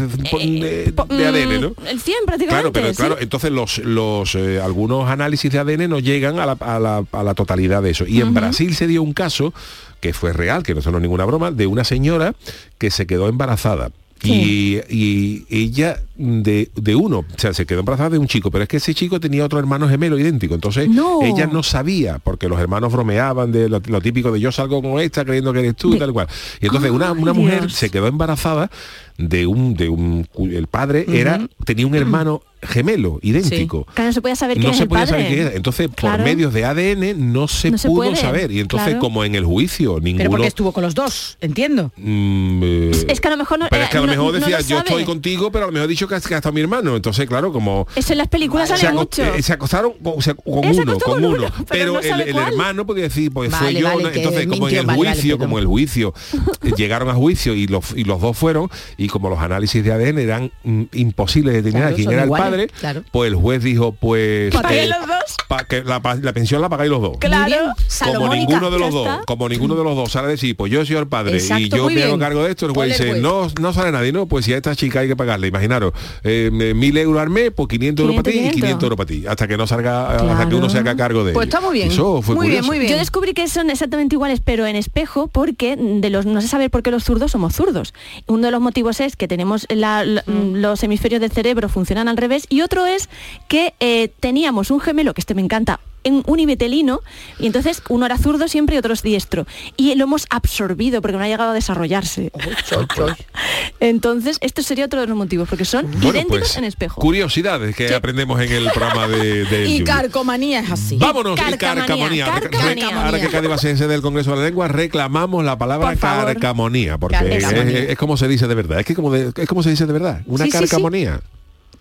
[0.83, 0.93] Eh,
[1.27, 1.71] ADN, ¿no?
[1.71, 2.47] mm, El 100 prácticamente.
[2.49, 2.97] Claro, pero sí.
[2.97, 7.05] claro, entonces los, los eh, algunos análisis de ADN no llegan a la, a la-
[7.13, 8.07] a la totalidad de eso.
[8.07, 9.53] Y en Brasil se dio un caso
[10.01, 12.35] que fue real, que no son ninguna broma, de una señora
[12.79, 13.91] que se quedó embarazada.
[14.25, 18.63] Y, y ella de, de uno, o sea, se quedó embarazada de un chico, pero
[18.65, 20.55] es que ese chico tenía otro hermano gemelo idéntico.
[20.55, 21.21] Entonces No.
[21.23, 25.01] ella no sabía, porque los hermanos bromeaban de lo, lo típico de yo salgo con
[25.01, 26.29] esta creyendo que eres tú y De- tal cual.
[26.61, 28.71] Y entonces una, una mujer se quedó embarazada
[29.19, 33.85] de un, de un el padre era, tenía un hermano gemelo, idéntico.
[33.93, 35.11] Claro, no se podía saber quién No es se el podía padre.
[35.23, 35.57] saber quién era.
[35.57, 36.17] Entonces, Claro.
[36.19, 38.53] por medios de ADN no se No pudo saber.
[38.53, 39.01] Y entonces, claro.
[39.01, 40.31] como en el juicio, Pero ninguno.
[40.31, 41.91] porque estuvo con los dos, entiendo.
[41.97, 44.33] Mm, eh, Es que a lo mejor no- Pero es que a lo no- mejor
[44.35, 46.39] no decía, lo yo estoy contigo, pero a lo mejor he dicho que, que ha
[46.39, 46.97] estado mi hermano.
[46.97, 47.87] Entonces, claro, como.
[47.97, 49.23] Eso en las películas Se, sale aco- mucho.
[49.35, 51.37] eh, se acostaron con, uno, con con uno.
[51.37, 53.87] uno, pero Pero no el, hermano podía decir, pues Vale, yo.
[53.89, 54.11] vale, ¿no?
[54.13, 56.15] que Entonces, como en el juicio, como el juicio,
[56.63, 59.93] eh, llegaron a juicio y los, y los dos fueron, y como los análisis de
[59.93, 63.03] ADN eran mm, imposibles de determinar Claro, quién era iguales, el padre, claro.
[63.11, 64.55] pues el juez dijo, pues...
[64.55, 65.37] ¿Paguen eh, los dos?
[65.49, 66.01] pa- que la,
[66.33, 67.19] pensión la pagáis los dos.
[67.19, 67.73] Claro.
[68.15, 70.85] Como ninguno de los dos, como ninguno de los dos sale a decir, pues yo
[70.85, 73.73] soy el padre y yo me hago cargo de esto, el juez dice, no, no
[73.73, 75.92] sale nadie, no, pues si a esta chica hay que pagarle, imaginaros,
[76.25, 79.07] eh, mil euros al mes, pues 500 euros para ti 500, y 500 euros para
[79.07, 81.57] ti, hasta que no salga, hasta que uno se haga cargo de Pues ello.
[81.57, 81.89] está muy bien.
[81.89, 82.93] Eso fue Muy bien, muy bien.
[82.93, 86.71] Yo descubrí que son exactamente iguales, pero en espejo, porque de los no sé saber
[86.71, 87.95] por qué los zurdos somos zurdos.
[88.27, 90.57] Uno de los motivos es que tenemos la- la- Mm.
[90.57, 93.09] los hemisferios del cerebro funcionan al revés y otro es
[93.49, 97.01] que eh, teníamos un gemelo que este me encanta en univetelino
[97.39, 101.17] y entonces uno era zurdo siempre y otro es diestro y lo hemos absorbido porque
[101.17, 102.31] no ha llegado a desarrollarse
[102.69, 103.13] Choy, choy.
[103.81, 107.75] entonces esto sería otro de los motivos porque son Bueno, idénticos pues, en espejo Curiosidades
[107.77, 110.97] que aprendemos en el programa de, de Y carcomanía es así.
[110.97, 112.27] Vámonos, carcamonía.
[112.27, 113.05] carcamanía.
[113.07, 115.95] Ahora que Cádiz va a ser sede del Congreso de la Lengua, reclamamos la palabra
[115.97, 117.79] carcamonía, porque es, Carcamonía.
[117.85, 118.81] es como se dice de verdad.
[118.81, 120.23] Es que como, de- es como se dice de verdad.
[120.27, 120.67] Una Sí, sí, sí.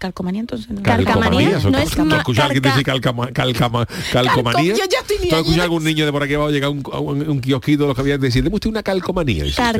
[0.01, 0.67] Calcomanía entonces.
[0.71, 0.81] ¿no?
[0.81, 4.73] Carcamanía, Eso, no ¿tú- es ¿Tú has ma- escuchado a alguien decir calcama- calcama- calcomanía?
[4.73, 5.37] Calco- yo ya estoy ¿Tú has liada.
[5.41, 7.83] escuchado a algún niño de por aquí abajo llegar a un, a un, un kiosquito
[7.83, 9.45] de los que había decir, deme usted una calcomanía?
[9.45, 9.77] Usted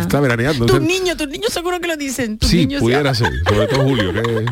[0.00, 0.66] está veraneando.
[0.66, 2.36] Tus niños, tus niños seguro que lo dicen.
[2.38, 4.12] Tus Sí, niños ya- pudiera ser, sobre todo Julio.
[4.12, 4.44] que-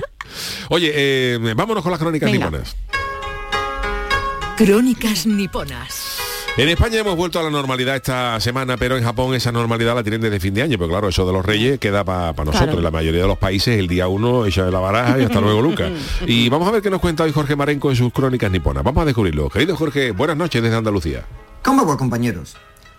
[0.71, 2.47] Oye, eh, vámonos con las crónicas Venga.
[2.47, 2.75] niponas.
[4.57, 6.12] Crónicas niponas.
[6.59, 10.03] En España hemos vuelto a la normalidad esta semana, pero en Japón esa normalidad la
[10.03, 12.59] tienen desde fin de año, pero claro, eso de los reyes queda para nosotros.
[12.59, 12.79] Claro.
[12.79, 15.41] En la mayoría de los países el día uno echa de la baraja y hasta
[15.41, 15.91] luego, Lucas.
[16.27, 18.85] Y vamos a ver qué nos cuenta hoy Jorge Marenco en sus crónicas niponas.
[18.85, 19.49] Vamos a descubrirlo.
[19.49, 21.25] Querido Jorge, buenas noches desde Andalucía.
[21.63, 22.55] ¿Cómo va compañeros?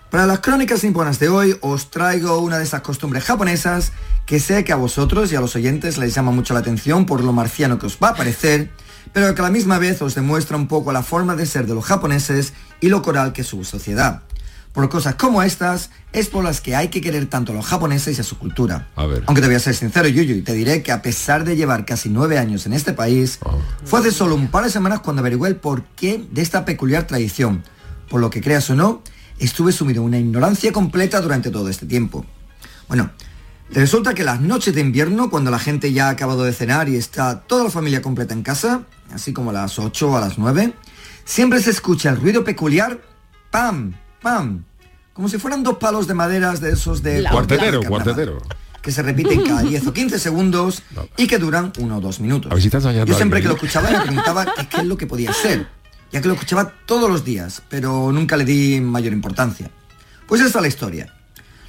[0.10, 3.92] Para las crónicas niponas de hoy os traigo una de esas costumbres japonesas
[4.26, 7.24] que sé que a vosotros y a los oyentes les llama mucho la atención por
[7.24, 8.70] lo marciano que os va a parecer,
[9.14, 11.76] pero que a la misma vez os demuestra un poco la forma de ser de
[11.76, 14.24] los japoneses y lo coral que es su sociedad.
[14.74, 18.18] Por cosas como estas es por las que hay que querer tanto a los japoneses
[18.18, 18.88] y a su cultura.
[18.96, 19.24] A ver.
[19.28, 21.86] Aunque te voy a ser sincero, Yuyu, y te diré que a pesar de llevar
[21.86, 23.38] casi nueve años en este país,
[23.86, 27.64] fue hace solo un par de semanas cuando averigué el porqué de esta peculiar tradición.
[28.10, 29.04] Por lo que creas o no,
[29.38, 32.26] estuve sumido en una ignorancia completa durante todo este tiempo.
[32.88, 33.12] Bueno,
[33.82, 36.96] resulta que las noches de invierno, cuando la gente ya ha acabado de cenar y
[36.96, 38.84] está toda la familia completa en casa,
[39.14, 40.74] así como a las 8 o a las 9,
[41.26, 43.00] siempre se escucha el ruido peculiar,
[43.52, 44.64] pam, pam,
[45.14, 47.24] como si fueran dos palos de maderas de esos de...
[47.30, 48.42] Cuartetero, cuartetero.
[48.82, 50.84] Que se repiten cada 10 o 15 segundos
[51.16, 52.52] y que duran uno o dos minutos.
[52.52, 53.70] A ver si estás engañando Yo siempre que lo alguien.
[53.70, 55.68] escuchaba me preguntaba qué- qué es lo que podía ser,
[56.12, 59.70] ya que lo escuchaba todos los días, pero nunca le di mayor importancia.
[60.28, 61.14] Pues esta es la historia.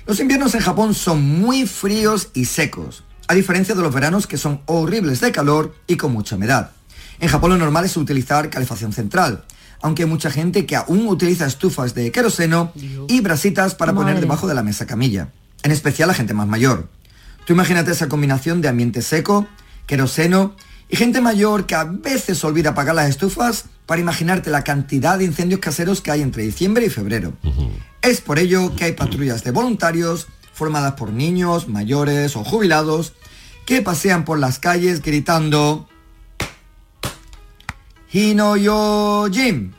[0.06, 4.36] Los inviernos en Japón son muy fríos y secos, a diferencia de los veranos que
[4.36, 6.72] son horribles de calor y con mucha humedad.
[7.20, 9.44] En Japón lo normal es utilizar calefacción central,
[9.80, 12.70] aunque hay mucha gente que aún utiliza estufas de queroseno
[13.08, 15.30] y brasitas para poner debajo de la mesa camilla,
[15.62, 16.90] en especial la gente más mayor.
[17.46, 19.46] Tú imagínate esa combinación de ambiente seco,
[19.86, 20.54] queroseno
[20.94, 25.24] y gente mayor que a veces olvida apagar las estufas para imaginarte la cantidad de
[25.24, 27.33] incendios caseros que hay entre diciembre y febrero.
[28.00, 33.12] Es por ello que hay patrullas de voluntarios formadas por niños, mayores o jubilados
[33.66, 35.88] que pasean por las calles gritando
[38.12, 39.74] Hinoyojin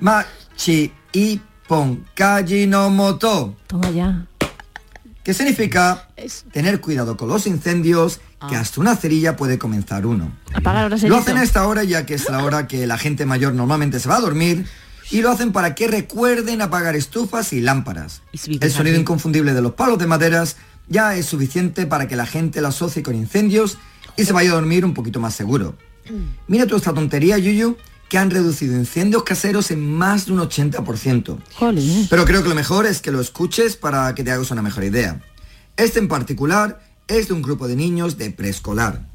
[0.00, 4.26] Machi Ippon Kaji no Moto toma ya.
[5.22, 6.08] Que significa
[6.50, 8.60] tener cuidado con los incendios, que Ah.
[8.60, 10.32] hasta una cerilla puede comenzar uno.
[11.08, 14.00] Lo hacen a esta hora ya que es la hora que la gente mayor normalmente
[14.00, 14.66] se va a dormir
[15.10, 18.22] y lo hacen para que recuerden apagar estufas y lámparas.
[18.32, 20.56] El sonido inconfundible de los palos de maderas
[20.88, 23.78] ya es suficiente para que la gente lo asocie con incendios
[24.16, 25.76] y se vaya a dormir un poquito más seguro.
[26.48, 27.76] Mira toda esta tontería, Yuyu,
[28.08, 31.38] que han reducido incendios caseros en más de un 80%.
[32.08, 34.84] Pero creo que lo mejor es que lo escuches para que te hagas una mejor
[34.84, 35.20] idea.
[35.76, 39.06] Este en particular es de un grupo de niños de preescolar.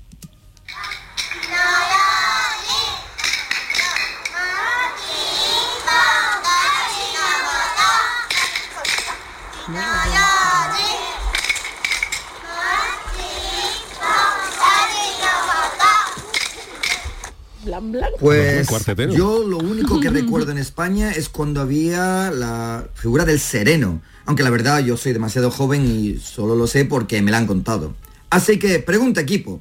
[18.19, 18.67] Pues
[19.15, 24.01] yo lo único que recuerdo en España es cuando había la figura del sereno.
[24.31, 27.47] Aunque la verdad yo soy demasiado joven y solo lo sé porque me la han
[27.47, 27.95] contado.
[28.29, 29.59] Así que pregunta equipo,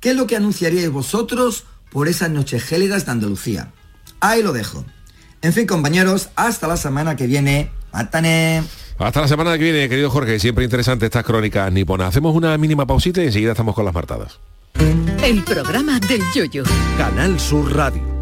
[0.00, 3.72] ¿qué es lo que anunciaríais vosotros por esas noches gélidas de Andalucía?
[4.20, 4.84] Ahí lo dejo.
[5.40, 7.70] En fin compañeros, hasta la semana que viene.
[7.90, 8.64] Mátane.
[8.98, 10.38] Hasta la semana que viene, querido Jorge.
[10.38, 12.08] Siempre interesante estas crónicas niponas.
[12.08, 14.38] Hacemos una mínima pausita y enseguida estamos con las martadas.
[15.24, 16.64] El programa del yoyo.
[16.98, 18.21] Canal Sur Radio.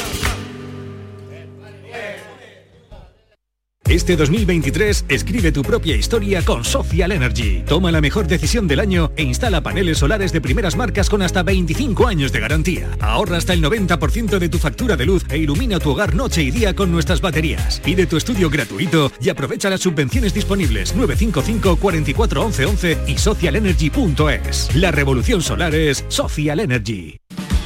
[3.91, 7.61] Este 2023 escribe tu propia historia con Social Energy.
[7.67, 11.43] Toma la mejor decisión del año e instala paneles solares de primeras marcas con hasta
[11.43, 12.89] 25 años de garantía.
[13.01, 16.51] Ahorra hasta el 90% de tu factura de luz e ilumina tu hogar noche y
[16.51, 17.81] día con nuestras baterías.
[17.81, 24.73] Pide tu estudio gratuito y aprovecha las subvenciones disponibles 955 44 11 11 y socialenergy.es.
[24.73, 27.17] La revolución solar es Social Energy.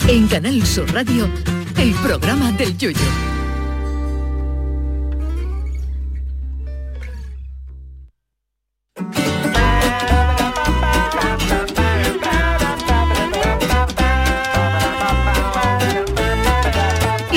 [0.08, 1.30] En Canal Sur Radio,
[1.78, 3.00] el programa del yoyo.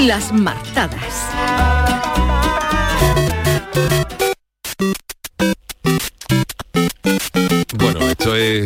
[0.08, 1.28] Las martadas.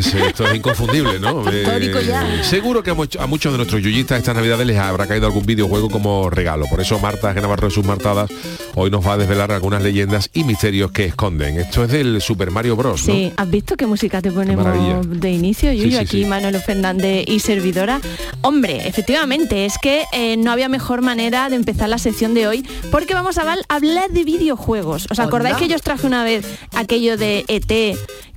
[0.08, 1.44] Es, esto es inconfundible, ¿no?
[1.50, 2.42] Eh, ya.
[2.44, 5.44] seguro que a, much- a muchos de nuestros yuyistas estas navidades les habrá caído algún
[5.46, 6.66] videojuego como regalo.
[6.68, 8.30] Por eso Marta Genavarro de sus martadas
[8.74, 11.58] hoy nos va a desvelar algunas leyendas y misterios que esconden.
[11.58, 13.06] Esto es del Super Mario Bros.
[13.06, 13.14] ¿no?
[13.14, 14.66] Sí, ¿has visto qué música te ponemos
[15.06, 15.72] de inicio?
[15.72, 16.26] Yuyu, sí, aquí sí.
[16.26, 18.00] Manolo Fernández y servidora.
[18.42, 22.66] Hombre, efectivamente, es que eh, no había mejor manera de empezar la sección de hoy
[22.90, 25.06] porque vamos a val- hablar de videojuegos.
[25.10, 25.64] ¿Os acordáis Onda.
[25.64, 26.44] que yo os traje una vez
[26.74, 27.66] aquello de ET,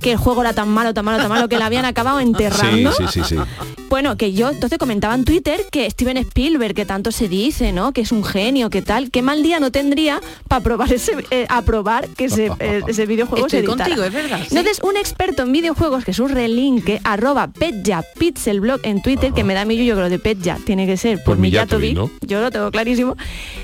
[0.00, 2.92] que el juego era tan malo, tan malo, tan malo, que la habían acabado enterrando?
[2.92, 3.42] Sí, sí, sí, sí.
[3.88, 7.92] Bueno, que yo entonces comentaba en Twitter que Steven Spielberg, que tanto se dice, ¿no?
[7.92, 11.46] Que es un genio, que tal, qué mal día no tendría para probar ese, eh,
[11.48, 13.84] aprobar que ese, eh, ese videojuego Estoy se editara.
[13.84, 14.56] contigo, es verdad, sí.
[14.56, 19.64] Entonces, un experto en videojuegos, Jesús Relinque, arroba Petja Pixelblog en Twitter, que me da
[19.64, 22.50] mi yuyo que lo de Petja tiene que ser por Por Millatovic, Mijatovic, yo lo
[22.50, 23.16] tengo clarísimo.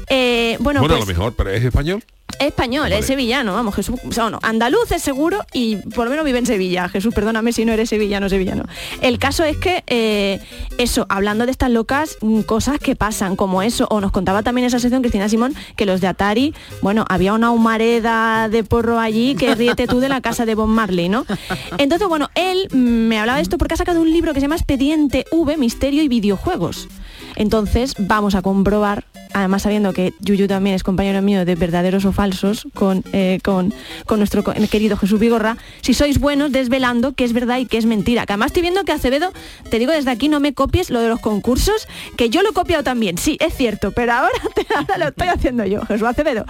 [0.08, 2.02] Eh, bueno, Bueno, a pues, lo mejor, pero ¿es español?
[2.38, 6.24] Español, es sevillano, vamos, Jesús, o sea, no, andaluz es seguro y por lo menos
[6.24, 6.88] vive en Sevilla.
[6.88, 8.64] Jesús, perdóname si no eres sevillano, sevillano.
[9.00, 10.40] El caso es que, eh,
[10.78, 14.66] eso, hablando de estas locas, mm, cosas que pasan, como eso, o nos contaba también
[14.66, 19.34] esa sección Cristina Simón, que los de Atari, bueno, había una humareda de porro allí
[19.34, 21.24] que ríete tú de la casa de Bob Marley, ¿no?
[21.78, 24.44] Entonces, bueno, él mm, me hablaba de esto porque ha sacado un libro que se
[24.44, 26.88] llama Expediente V, Misterio y Videojuegos.
[27.36, 32.12] Entonces vamos a comprobar, además sabiendo que Yuyu también es compañero mío de verdaderos o
[32.12, 33.72] falsos con, eh, con,
[34.06, 37.86] con nuestro querido Jesús Vigorra, si sois buenos desvelando qué es verdad y qué es
[37.86, 38.26] mentira.
[38.26, 39.32] Que además estoy viendo que Acevedo,
[39.70, 42.52] te digo desde aquí, no me copies lo de los concursos, que yo lo he
[42.52, 46.44] copiado también, sí, es cierto, pero ahora, te- lo estoy haciendo yo, Jesús Acevedo.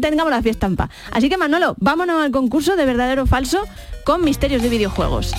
[0.00, 0.90] Tengamos la fiesta en.
[1.12, 3.64] Así que Manolo, vámonos al concurso de verdadero o falso
[4.04, 5.32] con misterios de videojuegos.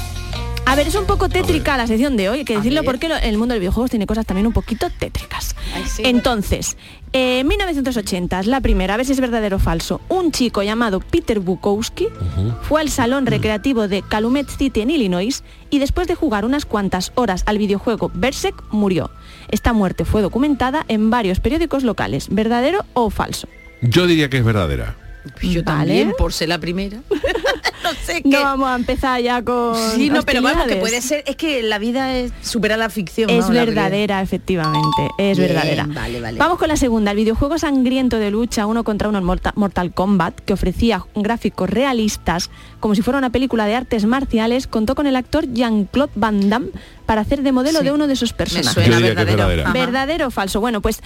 [0.65, 3.37] A ver, es un poco tétrica la sección de hoy, hay que decirlo porque el
[3.37, 5.55] mundo de los videojuegos tiene cosas también un poquito tétricas.
[5.99, 6.77] Entonces,
[7.13, 10.63] eh, en 1980, es la primera, a ver si es verdadero o falso, un chico
[10.63, 12.07] llamado Peter Bukowski
[12.61, 17.11] fue al salón recreativo de Calumet City en Illinois y después de jugar unas cuantas
[17.15, 19.11] horas al videojuego Berserk murió.
[19.49, 23.47] Esta muerte fue documentada en varios periódicos locales, verdadero o falso.
[23.81, 24.95] Yo diría que es verdadera.
[25.41, 25.63] Yo Vale.
[25.63, 26.97] también, por ser la primera.
[27.83, 28.29] no sé qué.
[28.29, 31.61] No vamos a empezar ya con Sí, no, pero vamos, que puede ser, es que
[31.63, 33.29] la vida es supera la ficción.
[33.29, 35.87] Es verdadera, efectivamente, es Bien, verdadera.
[35.87, 36.37] vale, vale.
[36.37, 39.93] Vamos con la segunda, el videojuego sangriento de lucha uno contra uno en Morta- Mortal
[39.93, 42.49] Kombat, que ofrecía gráficos realistas,
[42.79, 46.69] como si fuera una película de artes marciales, contó con el actor Jean-Claude Van Damme
[47.11, 47.83] para hacer de modelo Sí.
[47.85, 48.71] de uno de sus personajes.
[48.71, 49.73] suena verdadero.
[49.73, 50.61] ¿Verdadero o falso?
[50.61, 51.01] Bueno, pues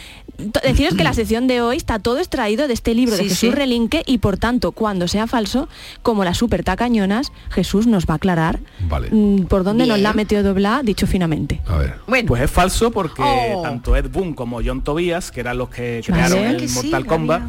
[0.64, 3.50] deciros que la sección de hoy está todo extraído de este libro de Jesús sí.
[3.50, 5.68] Relinque y por tanto, cuando sea falso,
[6.04, 9.10] como las super tacañonas, Jesús nos va a aclarar Vale.
[9.12, 11.60] mm, por dónde nos la ha metido doblar, dicho finamente.
[11.66, 11.96] A ver.
[12.06, 13.64] Bueno, Pues es falso porque Oh.
[13.64, 17.42] tanto Ed Boon como John Tobias, que eran los que crearon el Mortal Kombat.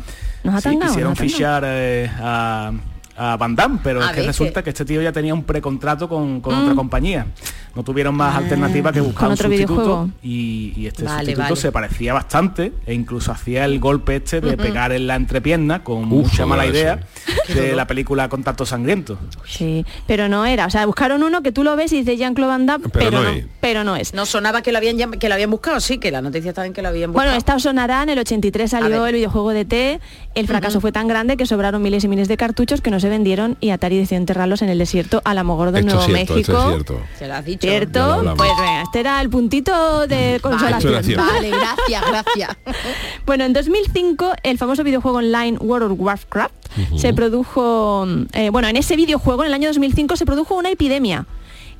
[0.45, 2.73] Nos ha sí, tangado, quisieron nos fichar eh, a,
[3.19, 6.09] a Van Damme, pero A es que resulta que- este tío ya tenía un precontrato
[6.09, 7.27] con, con otra compañía.
[7.77, 10.11] No tuvieron más alternativa que buscar Ah, un otro sustituto videojuego.
[10.23, 11.57] y, y este Vale, sustituto vale.
[11.57, 15.99] se parecía bastante e incluso hacía el golpe este de pegar en la entrepierna con
[16.05, 16.73] Uf, mucha mala eso.
[16.75, 17.01] idea
[17.55, 19.19] de la película Contacto Sangriento.
[19.45, 20.67] Sí, pero no era.
[20.67, 23.23] O sea, buscaron uno que tú lo ves y dice Jean-Claude Van Damme, Pero pero,
[23.23, 24.15] no pero no es.
[24.15, 26.73] no sonaba que lo habían que lo habían buscado, sí, que la noticia estaba en
[26.73, 27.29] que lo habían buscado.
[27.29, 30.01] Bueno, esta sonará, en el 83 A salió el videojuego de T,
[30.35, 33.09] el fracaso fue tan grande que sobraron miles y miles de cartuchos que no se
[33.11, 36.35] vendieron y Atari decidió enterrarlos en el desierto a la Mogordo en Esto Nuevo cierto,
[36.35, 36.53] México.
[36.53, 37.01] esto es cierto.
[37.19, 37.66] Se lo has dicho.
[37.71, 38.35] ¿Cierto?
[38.37, 40.95] Pues venga, este era el puntito de consolación.
[41.17, 42.57] Vale, gracias, gracias.
[43.27, 46.55] Bueno, en 2005 el famoso videojuego online World of Warcraft
[46.97, 51.27] se produjo, eh, bueno, en ese videojuego en el año 2005 se produjo una epidemia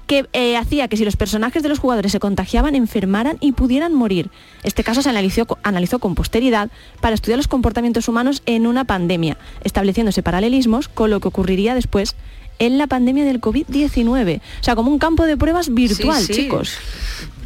[0.07, 3.93] que eh, hacía que si los personajes de los jugadores se contagiaban, enfermaran y pudieran
[3.93, 4.31] morir.
[4.63, 6.71] Este caso se analizó, analizó con posteridad
[7.01, 12.17] para estudiar los comportamientos humanos en una pandemia, estableciéndose paralelismos con lo que ocurriría después
[12.59, 14.39] en la pandemia del COVID-19.
[14.61, 16.43] O sea, como un campo de pruebas virtual, Sí, sí.
[16.43, 16.75] chicos.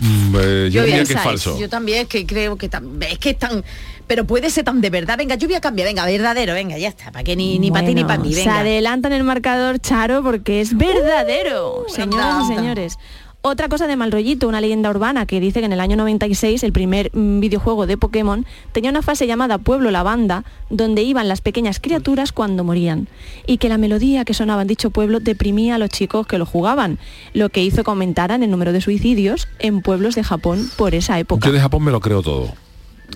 [0.00, 1.58] Mm, eh, yo Yo diría que es falso.
[1.58, 2.70] Yo también es que creo que
[3.11, 3.64] es que es tan
[4.06, 5.16] pero puede ser tan de verdad.
[5.16, 7.86] Venga, yo voy a cambiar, venga, verdadero, venga, ya está, para que ni, ni para
[7.86, 8.58] ti ni para mí, Se venga.
[8.58, 12.56] adelanta en el marcador Charo porque es verdadero, Uh, señoras y anda.
[12.56, 12.98] señores.
[13.43, 16.62] Otra cosa de mal rollito, una leyenda urbana que dice que en el año 96
[16.62, 21.41] el primer mm, videojuego de Pokémon tenía una fase llamada Pueblo Lavanda, donde iban las
[21.41, 23.09] pequeñas criaturas cuando morían,
[23.47, 26.45] y que la melodía que sonaba en dicho pueblo deprimía a los chicos que lo
[26.45, 26.99] jugaban,
[27.32, 31.18] lo que hizo que aumentaran el número de suicidios en pueblos de Japón por esa
[31.18, 31.47] época.
[31.47, 32.53] Yo de Japón me lo creo todo.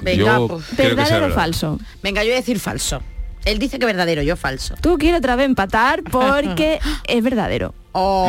[0.01, 0.64] Venga, yo pues.
[0.75, 1.79] creo que sea ¿Verdadero o falso?
[2.03, 3.03] Venga, yo voy a decir falso.
[3.45, 4.74] Él dice que verdadero, yo falso.
[4.80, 6.78] Tú quieres otra vez empatar porque
[7.09, 7.74] es verdadero.
[7.92, 8.28] Oh.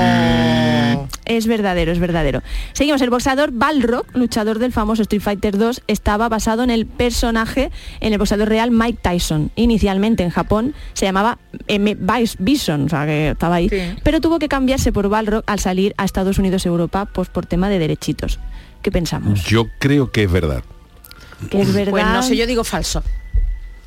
[1.26, 2.44] Es verdadero, es verdadero.
[2.74, 7.72] Seguimos, el boxeador Balrog, luchador del famoso Street Fighter 2, estaba basado en el personaje,
[8.00, 9.50] en el boxeador real Mike Tyson.
[9.56, 11.96] Inicialmente en Japón se llamaba M.
[11.96, 13.80] Bis- Bison, o sea que estaba ahí, Sí.
[14.04, 17.46] pero tuvo que cambiarse por Balrog al salir a Estados Unidos y Europa pues por
[17.48, 18.40] tema de derechitos.
[18.84, 19.44] ¿Qué pensamos?
[19.46, 20.64] Yo creo que es verdad.
[21.50, 21.92] Que es verdad.
[21.92, 23.02] Pues no sé, yo digo falso.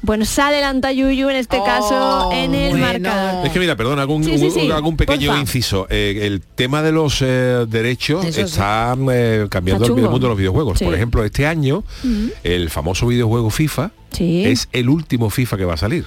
[0.01, 2.87] Bueno, se adelanta Yuyu en este Oh, caso en el bueno.
[2.87, 3.47] marcador.
[3.47, 5.41] Es que mira, perdón, algún, Sí, sí, un- sí, algún pequeño porfa.
[5.41, 5.87] inciso.
[5.91, 10.29] Eh, el tema de los eh, derechos Eso está eh, cambiando Está el, mundo de
[10.29, 10.79] los videojuegos.
[10.79, 10.85] Sí.
[10.85, 11.83] Por ejemplo, este año
[12.45, 14.45] el famoso videojuego FIFA Sí.
[14.47, 16.07] es el último FIFA que va a salir.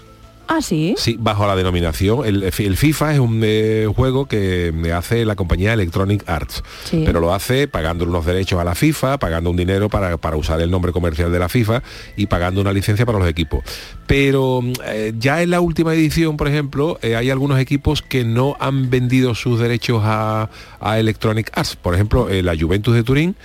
[0.53, 0.95] Ah, sí.
[0.97, 2.25] Sí, bajo la denominación.
[2.25, 6.61] El, el FIFA es un eh, juego que hace la compañía Electronic Arts.
[6.83, 7.03] Sí.
[7.05, 10.59] Pero lo hace pagando unos derechos a la FIFA, pagando un dinero para, para usar
[10.59, 11.83] el nombre comercial de la FIFA
[12.17, 13.63] y pagando una licencia para los equipos.
[14.07, 18.25] Pero mm, eh, ya en la última edición, por ejemplo, eh, hay algunos equipos que
[18.25, 20.49] no han vendido sus derechos a,
[20.81, 21.77] a Electronic Arts.
[21.77, 23.37] Por ejemplo, eh, la Juventus de Turín,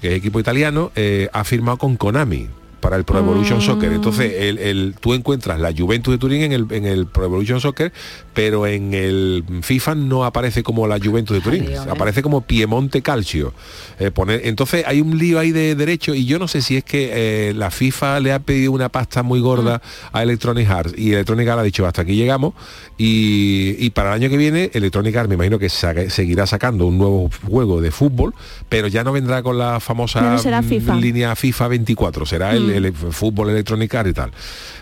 [0.00, 2.48] que es equipo italiano, eh, ha firmado con Konami
[2.84, 3.90] para el Pro Evolution Soccer.
[3.94, 7.58] Entonces, el, el- tú encuentras la Juventus de Turín en el, en el Pro Evolution
[7.58, 7.94] Soccer,
[8.34, 13.54] pero en el FIFA no aparece como la Juventus de Turín, aparece como Piemonte Calcio.
[13.98, 16.84] Eh, poner- entonces, hay un lío ahí de derecho y yo no sé si es
[16.84, 17.10] que
[17.48, 19.80] eh, la FIFA le ha pedido una pasta muy gorda
[20.12, 22.52] a Electronic Arts y Electronic Arts ha dicho hasta aquí llegamos
[22.98, 26.86] y, y para el año que viene Electronic Arts me imagino que saque- seguirá sacando
[26.86, 28.34] un nuevo juego de fútbol,
[28.68, 30.96] pero ya no vendrá con la famosa no mm, FIFA.
[30.96, 32.70] línea FIFA 24, será el, Mm.
[32.74, 34.32] El fútbol Electronic Arts y tal.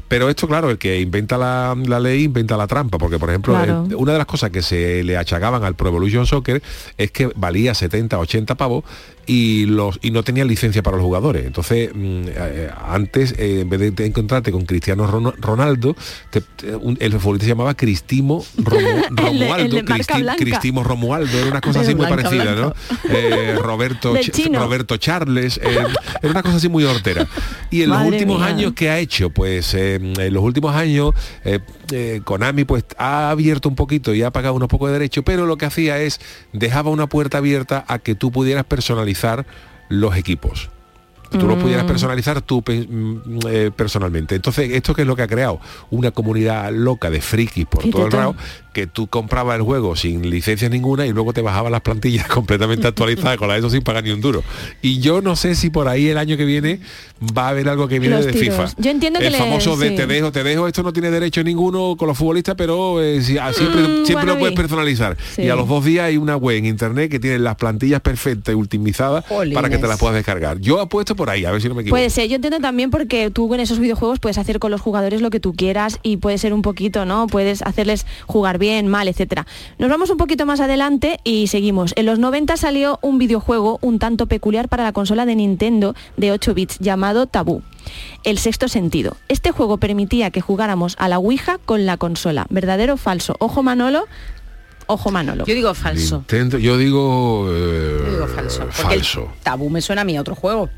[0.09, 3.55] Pero esto, claro, el que inventa la, la ley inventa la trampa, porque por ejemplo,
[3.55, 3.87] Claro.
[3.89, 6.63] el- una de las cosas que se le achagaban al Pro Evolution Soccer
[6.99, 8.85] es que valía 70, 80 pavos
[9.25, 11.47] y los y no tenía licencia para los jugadores.
[11.47, 15.95] Entonces, mm, eh, antes, eh, en vez de te- encontrarte con Cristiano Ron- Ronaldo,
[16.31, 20.25] te- te- un- el futbolista se llamaba Cristimo Romu- Romualdo, el Cristi-.
[20.39, 22.75] Cristimo Romualdo, era una cosa así muy blanca, parecida, ¿no?
[23.09, 24.15] Eh, Roberto.
[24.53, 25.87] Roberto Charles, era
[26.29, 27.27] una cosa así muy hortera.
[27.71, 28.49] Y en los últimos mía.
[28.49, 29.31] años, ¿qué ha hecho?
[29.31, 31.15] Pues eh, en los últimos años
[31.45, 35.25] eh, eh, Konami pues ha abierto un poquito y ha pagado unos pocos de derechos,
[35.25, 36.21] pero lo que hacía es
[36.53, 39.47] dejaba una puerta abierta a que tú pudieras personalizar
[39.89, 40.71] los equipos.
[41.39, 41.89] Tú lo pudieras Mm.
[41.89, 44.35] personalizar tú mm, eh, personalmente.
[44.35, 45.61] Entonces, ¿esto qué es lo que ha creado?
[45.91, 48.37] Una comunidad loca de frikis por todo el lado,
[48.73, 52.87] que tú comprabas el juego sin licencia ninguna y luego te bajaban las plantillas completamente
[52.87, 54.43] actualizadas con la eso sin pagar ni un duro.
[54.81, 56.81] Y yo no sé si por ahí el año que viene
[57.37, 58.57] va a haber algo que viene Los de tiros.
[58.73, 58.83] FIFA.
[58.83, 59.97] Yo entiendo que el le- famoso de sí.
[59.97, 63.39] te dejo, te dejo, esto no tiene derecho ninguno con los futbolistas, pero eh, si-
[63.39, 65.17] ah, siempre, Mm, siempre lo puedes personalizar.
[65.35, 65.43] Sí.
[65.43, 68.53] Y a los dos días hay una web en internet que tiene las plantillas perfectas
[68.53, 70.59] y ultimizadas para que te las puedas descargar.
[70.61, 71.97] Yo apuesto por ahí, a ver si no me equivoco.
[71.99, 75.21] Puede ser, yo entiendo también porque tú en esos videojuegos puedes hacer con los jugadores
[75.21, 77.27] lo que tú quieras y puede ser un poquito, ¿no?
[77.27, 79.47] Puedes hacerles jugar bien, mal, etcétera.
[79.79, 81.93] Nos vamos un poquito más adelante y seguimos.
[81.97, 86.33] En los 90 salió un videojuego un tanto peculiar para la consola de Nintendo de
[86.33, 87.63] 8 bits llamado Tabú.
[88.25, 89.17] El sexto sentido.
[89.29, 92.47] Este juego permitía que jugáramos a la Ouija con la consola.
[92.49, 93.35] ¿Verdadero o falso?
[93.41, 94.07] Ojo Manolo.
[94.87, 95.45] Ojo Manolo.
[95.45, 96.19] Yo digo falso.
[96.19, 98.67] Intento- yo digo, eh, Yo digo falso.
[98.71, 99.29] Falso.
[99.43, 100.69] tabú me suena a mí a otro juego.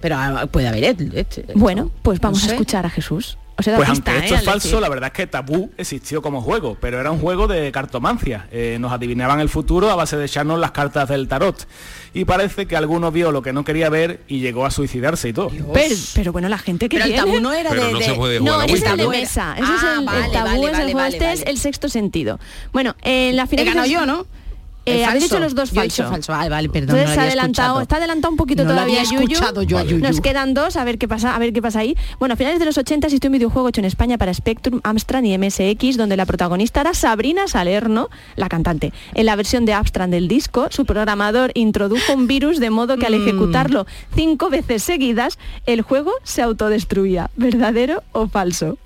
[0.00, 1.44] Pero ah, puede haber este.
[1.54, 3.36] Bueno, pues vamos No a escuchar a Jesús.
[3.58, 4.38] Os he dado Pues pista, aunque esto ¿eh?
[4.38, 4.80] es al falso, decir.
[4.82, 8.46] la verdad es que Tabú existió como juego, pero era un juego de cartomancia.
[8.52, 11.66] Eh, nos adivinaban el futuro a base de echarnos las cartas del tarot.
[12.12, 15.32] Y parece que alguno vio lo que no quería ver y llegó a suicidarse y
[15.32, 15.50] todo.
[15.72, 17.92] Pero, pero bueno, la gente que Pero el tabú no era Pero de...
[17.92, 19.54] no de- se puede jugar No, es el de mesa.
[19.58, 20.98] Ese Ah, es el, el vale, tabú, vale, es el vale, juego.
[20.98, 22.38] vale, este es el sexto sentido.
[22.72, 23.66] Bueno, en la final...
[23.66, 24.26] He ganado yo, ¿no?
[24.86, 26.32] Eh, habéis dicho los dos Yo he dicho falso.
[26.32, 26.50] falso.
[26.50, 26.96] Vale, perdón.
[26.96, 27.80] Entonces no había adelantado, escuchado.
[27.82, 29.22] está adelantado un poquito No lo todavía había Yuyu.
[29.32, 29.90] escuchado yo Vale.
[29.90, 30.02] Yuyu.
[30.02, 31.96] Nos quedan dos, a ver qué pasa, a ver qué pasa ahí.
[32.18, 35.22] Bueno, a finales de los 80 existió un videojuego hecho en España para Spectrum, Amstrad
[35.24, 38.92] y MSX, donde la protagonista era Sabrina Salerno, la cantante.
[39.14, 43.06] En la versión de Amstrad del disco, su programador introdujo un virus de modo que
[43.06, 43.22] al Mm.
[43.22, 47.30] ejecutarlo cinco veces seguidas, el juego se autodestruía.
[47.36, 48.78] ¿Verdadero o falso?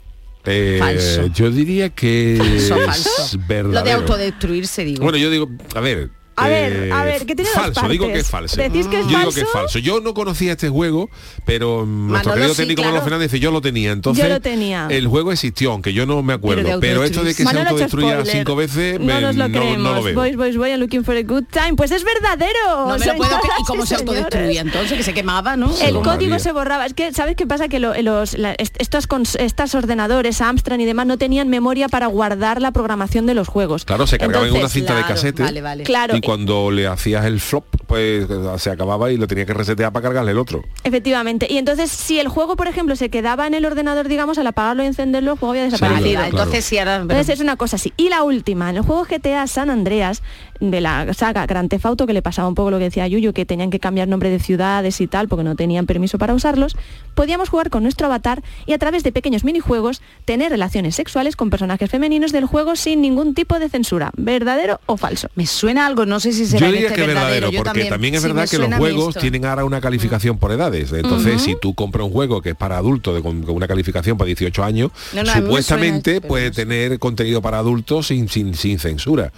[0.44, 1.26] Eh, Falso.
[1.26, 2.38] Yo diría que
[2.68, 3.72] Falso, es verdadero.
[3.72, 5.02] Lo de autodestruirse, digo.
[5.02, 6.10] Bueno, yo digo, a ver.
[6.36, 8.56] A ver, eh, a ver, que tiene dos falso, digo que es falso.
[8.56, 9.78] ¿Decís que es yo digo que es falso?
[9.78, 11.10] Yo no conocía este juego,
[11.44, 13.04] pero mm, nuestro Manolo querido sí, técnico Manolo claro.
[13.04, 13.92] Fernández dice yo lo tenía.
[13.92, 14.86] Entonces, Yo lo tenía.
[14.90, 16.80] el juego existió, aunque yo no me acuerdo.
[16.80, 19.78] Pero esto de que Manolo se autodestruya cinco veces, no me- nos lo no, creemos.
[19.82, 20.14] no lo veo.
[20.14, 21.74] Boys, boys, boy, I'm looking for a good time.
[21.76, 22.88] Pues es verdadero.
[22.88, 23.60] No me lo puedo señoras creer.
[23.60, 24.96] ¿Y cómo se autodestruía entonces?
[24.96, 25.70] Que se quemaba, ¿no?
[25.82, 26.86] El código se borraba.
[26.86, 27.68] Es que, ¿sabes qué pasa?
[27.68, 29.06] Que lo- los, la- est- estos,
[29.38, 33.84] estas ordenadores, Amstrad y demás, no tenían memoria para guardar la programación de los juegos.
[33.84, 35.42] Claro, se cargaba en una cinta de casete.
[35.42, 35.84] vale, vale.
[35.84, 36.14] Claro.
[36.20, 38.26] Y cuando le hacías el flop, pues
[38.58, 40.62] se acababa y lo tenía que resetear para cargarle el otro.
[40.84, 41.46] Efectivamente.
[41.50, 44.82] Y entonces, si el juego, por ejemplo, se quedaba en el ordenador, digamos, al apagarlo
[44.82, 46.22] y encenderlo, el juego había desaparecido.
[46.22, 46.96] entonces sí, ahora...
[46.96, 47.92] Entonces es una cosa así.
[47.96, 50.22] Y la última, en el juego GTA San Andreas,
[50.60, 53.32] de la saga Gran Theft Auto, que le pasaba un poco lo que decía Yuyu,
[53.32, 56.76] que tenían que cambiar nombre de ciudades y tal, porque no tenían permiso para usarlos,
[57.14, 61.50] podíamos jugar con nuestro avatar y a través de pequeños minijuegos tener relaciones sexuales con
[61.50, 64.10] personajes femeninos del juego sin ningún tipo de censura.
[64.16, 65.28] ¿Verdadero o falso?
[65.34, 68.14] Me suena algo, no sé si será Yo diría este que verdadero, Yo porque también,
[68.14, 69.20] es sí, verdad que los juegos esto.
[69.20, 70.92] tienen ahora una calificación por edades.
[70.92, 74.18] Entonces, si tú compras un juego que es para adultos de- con, con una calificación
[74.18, 78.78] para 18 años, No, no, supuestamente suena, puede tener contenido para adultos sin, sin, sin
[78.78, 79.32] censura.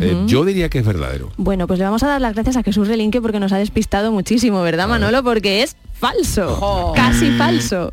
[0.00, 1.30] Eh, yo diría que es verdadero.
[1.36, 4.12] Bueno, pues le vamos a dar las gracias a Jesús Relinque porque nos ha despistado
[4.12, 5.22] muchísimo, ¿verdad, Manolo?
[5.22, 6.92] Porque es falso.
[6.94, 7.92] Casi falso.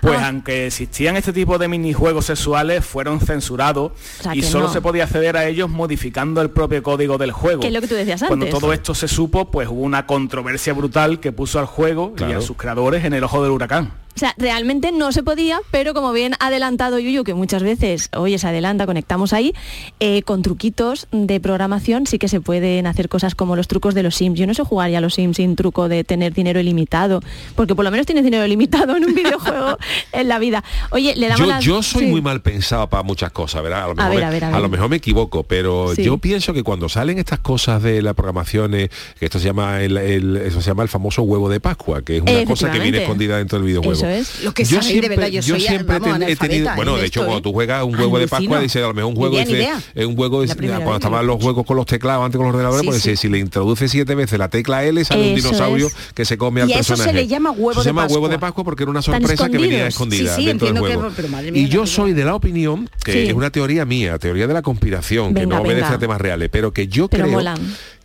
[0.00, 0.28] Pues Ah.
[0.28, 4.72] aunque existían este tipo de minijuegos sexuales, fueron censurados O sea, y solo no.
[4.72, 7.60] se podía acceder a ellos modificando el propio código del juego.
[7.60, 8.58] Que es lo que tú decías Cuando antes.
[8.58, 12.40] todo esto se supo, pues hubo una controversia brutal que puso al juego y a
[12.40, 13.92] sus creadores en el ojo del huracán.
[14.16, 18.10] O sea, realmente no se podía, pero como bien ha adelantado Yuyu, que muchas veces,
[18.14, 19.54] oye, se adelanta, conectamos ahí,
[19.98, 24.02] eh, con truquitos de programación sí que se pueden hacer cosas como los trucos de
[24.02, 24.38] los Sims.
[24.38, 27.22] Yo no sé jugar ya a los Sims sin truco de tener dinero ilimitado,
[27.54, 29.78] porque por lo menos tienes dinero ilimitado en un videojuego
[30.12, 30.64] en la vida.
[30.90, 32.10] Oye, le damos Yo, las- yo soy sí.
[32.10, 33.84] muy mal pensado para muchas cosas, ¿verdad?
[33.84, 34.60] A lo A mejor, ver, me, a ver, a a ver.
[34.60, 36.02] lo mejor me equivoco, pero Sí.
[36.02, 39.80] yo pienso que cuando salen estas cosas de la programación, eh, que esto se llama
[39.82, 42.80] el, el- eso se llama el famoso huevo de Pascua, que es una cosa que
[42.80, 43.99] viene escondida dentro del videojuego.
[44.00, 44.44] Eso es.
[44.44, 47.20] Lo que de verdad, yo soy, siempre vamos, ten- he tenido, bueno, en de esto,
[47.20, 47.42] hecho, cuando ¿eh?
[47.42, 48.38] tú juegas un huevo de Alucino.
[48.50, 51.26] Pascua, dice a lo mejor un juego, dice, es un juego, dice, cuando vez, estaban
[51.26, 53.10] los juegos con los teclados antes con los ordenadores, Sí, pues sí.
[53.10, 55.94] dice, si le introduce siete veces la tecla L, sale un dinosaurio es.
[56.14, 57.10] que se come al Y a eso personaje.
[57.10, 58.64] se le llama huevo Eso se de llama huevo de Pascua.
[58.64, 61.10] Porque era una sorpresa que venía escondida Sí, dentro del que- juego.
[61.54, 65.34] y yo soy de la opinión, que es una teoría mía, teoría de la conspiración,
[65.34, 67.40] que no obedece a temas reales, pero que yo creo.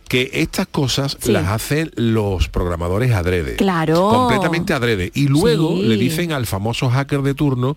[0.08, 1.32] Que estas cosas Sí.
[1.32, 3.56] las hacen los programadores adrede.
[3.56, 4.08] Claro.
[4.10, 5.10] Completamente adrede.
[5.14, 5.82] Y luego Sí.
[5.82, 7.76] le dicen al famoso hacker de turno,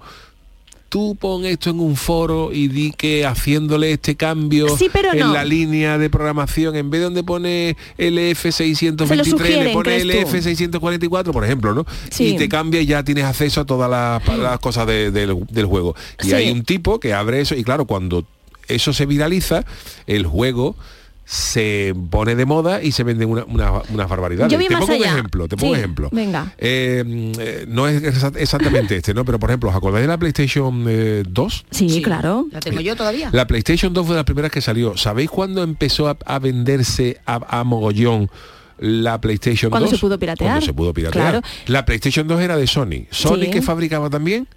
[0.90, 5.20] tú pon esto en un foro y di que haciéndole este cambio Sí, pero en
[5.20, 5.34] no.
[5.34, 10.04] la línea de programación, en vez de donde pone Se lo LF623, le pone ¿crees
[10.04, 10.38] tú?
[10.38, 11.86] LF644, por ejemplo, ¿no?
[12.10, 12.30] Sí.
[12.30, 15.66] Y te cambia y ya tienes acceso a todas las, las cosas de- del, del
[15.66, 15.96] juego.
[16.24, 16.34] Y Sí.
[16.34, 18.26] hay un tipo que abre eso y claro, cuando
[18.68, 19.66] eso se viraliza,
[20.08, 20.76] el juego
[21.32, 24.52] se pone de moda y se venden una- una- unas barbaridades.
[24.52, 26.10] Yo vi te más pongo un ejemplo, te pongo un ejemplo.
[26.12, 26.56] venga.
[26.58, 29.24] Eh, mm, eh, no es exa- exactamente este, ¿no?
[29.26, 31.66] Pero por ejemplo, ¿os acordáis de la PlayStation eh, 2?
[31.70, 32.48] Sí, claro.
[32.52, 33.30] La tengo yo todavía.
[33.32, 34.98] La PlayStation 2 fue de las primeras que salió.
[34.98, 38.28] ¿Sabéis cuándo empezó a, a venderse a, a mogollón
[38.80, 40.00] la PlayStation Cuando 2?
[40.00, 40.50] se pudo piratear.
[40.50, 41.30] Cuando se pudo piratear.
[41.42, 41.42] Claro.
[41.68, 43.06] La PlayStation 2 era de Sony.
[43.12, 43.52] ¿Sony Sí.
[43.52, 44.48] que fabricaba también?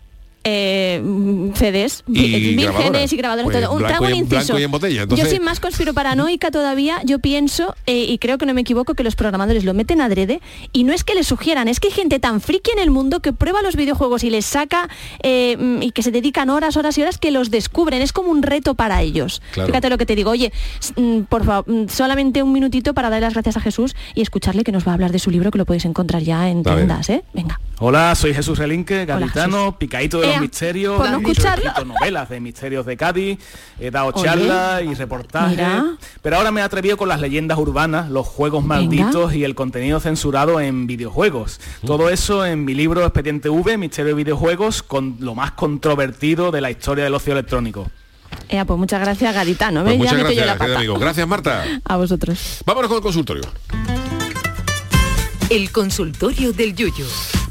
[0.44, 2.84] Eh, mm, CDs, Y vi- grabadoras.
[2.92, 3.44] vírgenes y grabadoras.
[3.52, 3.72] Pues todo.
[3.72, 4.44] Un, blanco traigo un inciso.
[4.44, 7.00] blanco y en botella, entonces- Yo soy más conspiroparanoica todavía.
[7.04, 10.40] Yo pienso, eh, y creo que no me equivoco, que los programadores lo meten adrede.
[10.72, 13.20] Y no es que les sugieran, es que hay gente tan friki en el mundo
[13.20, 14.88] que prueba los videojuegos y les saca
[15.22, 18.02] eh, mm, y que se dedican horas, horas y horas que los descubren.
[18.02, 19.42] Es como un reto para ellos.
[19.52, 19.68] Claro.
[19.68, 20.30] Fíjate lo que te digo.
[20.30, 20.52] Oye,
[20.96, 24.72] mm, por favor, solamente un minutito para darle las gracias a Jesús y escucharle que
[24.72, 27.22] nos va a hablar de su libro que lo podéis encontrar ya en tiendas, ¿eh?
[27.32, 27.60] Venga.
[27.78, 32.86] Hola, soy Jesús Relinque, gaditano, picadito de los misterios, no he escrito novelas de misterios
[32.86, 33.38] de Cádiz,
[33.78, 35.96] he dado Oye, charlas y reportajes, mira.
[36.20, 40.00] pero ahora me he atrevido con las leyendas urbanas, los juegos malditos y el contenido
[40.00, 41.60] censurado en videojuegos.
[41.86, 46.60] Todo eso en mi libro Expediente V, Misterio de Videojuegos, con lo más controvertido de
[46.60, 47.90] la historia del ocio electrónico.
[48.48, 49.82] Ea, pues muchas gracias, Gaditano.
[49.82, 49.98] Pues ¿ves?
[49.98, 50.76] muchas la gracias, querido pata.
[50.78, 50.98] amigo.
[50.98, 51.64] Gracias, Marta.
[51.84, 52.62] A vosotros.
[52.64, 53.42] Vámonos con el consultorio.
[55.50, 57.04] El consultorio del Yuyu.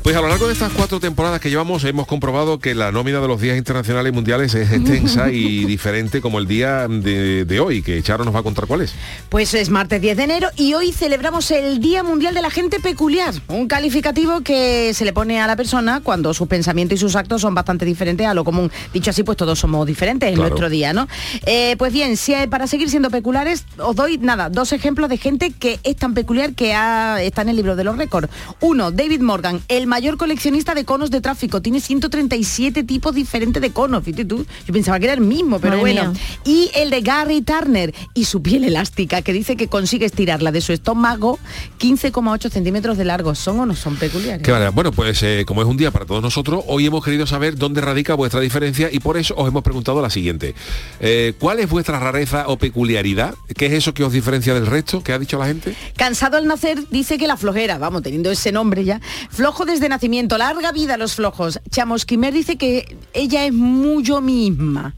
[0.03, 3.19] Pues a lo largo de estas cuatro temporadas que llevamos hemos comprobado que la nómina
[3.19, 7.59] de los días internacionales y mundiales es extensa y diferente como el día de, de
[7.59, 8.95] hoy, que Charo nos va a contar cuál es.
[9.29, 12.79] Pues es martes 10 de enero y hoy celebramos el Día Mundial de la Gente
[12.79, 17.15] Peculiar, un calificativo que se le pone a la persona cuando sus pensamientos y sus
[17.15, 18.71] actos son bastante diferentes a lo común.
[18.91, 20.49] Dicho así, pues todos somos diferentes en Claro.
[20.49, 21.07] nuestro día, ¿no?
[21.45, 25.17] Eh, pues bien, si, hay- para seguir siendo peculiares, os doy nada, dos ejemplos de
[25.17, 28.29] gente que es tan peculiar que ha- está en el libro de los récords.
[28.61, 33.71] Uno, David Morgan, el mayor coleccionista de conos de tráfico, tiene 137 tipos diferentes de
[33.71, 36.11] conos, fíjate tú, yo pensaba que era el mismo, pero Madre bueno.
[36.13, 36.21] mía.
[36.45, 40.61] Y el de Gary Turner y su piel elástica, que dice que consigue estirarla de
[40.61, 41.39] su estómago
[41.77, 43.35] 15,8 centímetros de largo.
[43.35, 44.41] ¿Son o no son peculiares?
[44.41, 44.71] Qué manera.
[44.71, 47.81] Bueno, pues eh, como es un día para todos nosotros, hoy hemos querido saber dónde
[47.81, 50.55] radica vuestra diferencia y por eso os hemos preguntado la siguiente.
[51.01, 53.35] Eh, ¿Cuál es vuestra rareza o peculiaridad?
[53.57, 55.03] ¿Qué es eso que os diferencia del resto?
[55.03, 55.75] ¿Qué ha dicho la gente?
[55.97, 59.01] Cansado al nacer, dice que la flojera, vamos, teniendo ese nombre ya.
[59.29, 61.59] Flojo desde nacimiento, larga vida a los flojos.
[61.69, 64.95] Chamosquimer dice que ella es muy yo misma.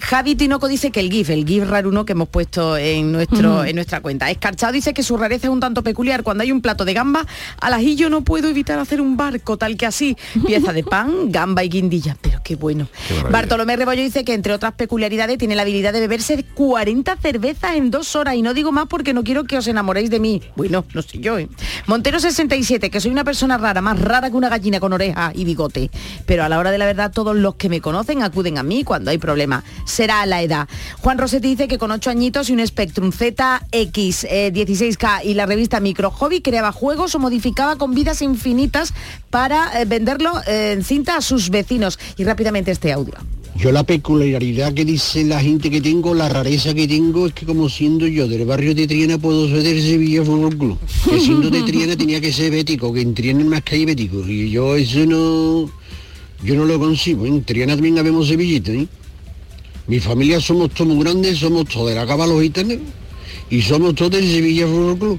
[0.00, 3.74] Javi Tinoco dice que el GIF, el GIF raruno que hemos puesto en, nuestro, en
[3.74, 4.30] nuestra cuenta.
[4.30, 6.22] Escarchado dice que su rareza es un tanto peculiar.
[6.22, 7.26] Cuando hay un plato de gamba,
[7.60, 10.16] al ajillo no puedo evitar hacer un barco, tal que así.
[10.46, 12.16] Pieza de pan, gamba y guindilla.
[12.20, 12.88] Pero qué bueno.
[13.30, 17.90] Bartolomé Rebollo dice que entre otras peculiaridades tiene la habilidad de beberse 40 cervezas en
[17.90, 20.42] dos horas y no digo más porque no quiero que os enamoréis de mí.
[20.56, 21.48] Bueno, no sé yo, ¿eh?
[21.86, 25.44] Montero 67, que soy una persona rara, más rara que una gallina con oreja y
[25.44, 25.90] bigote.
[26.26, 28.84] Pero a la hora de la verdad todos los que me conocen acuden a mí
[28.84, 29.64] cuando hay problema.
[29.84, 30.68] Será la edad.
[31.00, 35.46] Juan Rosetti dice que con 8 añitos y un Spectrum ZX eh, 16K y la
[35.46, 38.92] revista Micro Hobby creaba juegos o modificaba con vidas infinitas
[39.30, 41.98] para eh, venderlo eh, en cinta a sus vecinos.
[42.16, 43.14] Y rápidamente este audio.
[43.58, 47.44] Yo la peculiaridad que dice la gente que tengo, la rareza que tengo es que
[47.44, 50.78] como siendo yo del barrio de Triana puedo ser del Sevilla Fútbol Club.
[51.10, 53.84] Que siendo de Triana tenía que ser bético, que en Triana es más que hay
[53.84, 54.24] bético.
[54.28, 55.68] Y yo eso no,
[56.44, 57.26] yo no lo consigo.
[57.26, 58.86] En Triana también habemos sevillitas, ¿eh?
[59.88, 62.78] Mi familia somos todos muy grandes, somos todos de la cava los gitanos
[63.50, 65.18] y somos todos del Sevilla Fútbol Club.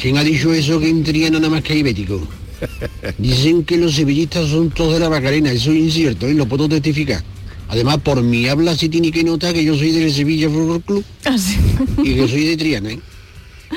[0.00, 2.18] ¿Quién ha dicho eso que en Triana nada más que hay bético?
[3.18, 6.32] Dicen que los sevillistas son todos de la Macarena, eso es incierto, ¿eh?
[6.32, 7.22] lo puedo testificar.
[7.72, 11.02] Además, por mi habla sí tiene que notar que yo soy del Sevilla Fútbol Club
[12.04, 13.00] y que soy de Triana, ¿eh?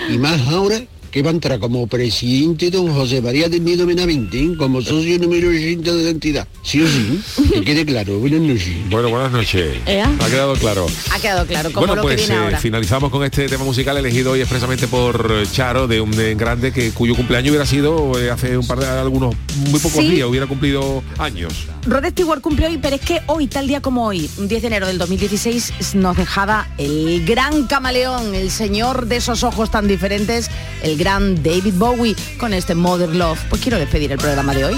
[0.09, 0.83] Y más ahora
[1.15, 4.49] que va a entrar como presidente don José María del Nido Benavente, ¿eh?
[4.57, 6.45] como socio número 80 de la entidad.
[6.61, 7.21] Sí o sí,
[7.53, 8.19] que quede claro.
[8.19, 8.75] Buenas noches.
[8.89, 9.77] Bueno, buenas noches.
[9.85, 10.11] Ea.
[10.19, 10.85] Ha quedado claro.
[11.13, 12.59] Ha quedado claro, como Bueno, lo pues que viene eh, ahora.
[12.59, 16.73] finalizamos con este tema musical elegido hoy expresamente por eh, Charo, de un de grande
[16.73, 19.33] que cuyo cumpleaños hubiera sido eh, hace un par de algunos
[19.69, 20.09] muy pocos Sí.
[20.09, 21.53] días, hubiera cumplido años.
[21.87, 24.67] Rod Stewart cumple hoy, pero es que hoy, tal día como hoy, un 10 de
[24.67, 30.49] enero del 2016, nos dejaba el gran camaleón, el señor de esos ojos tan diferentes,
[30.83, 33.39] el gran David Bowie, con este Mother Love.
[33.49, 34.75] Pues quiero despedir el programa de hoy.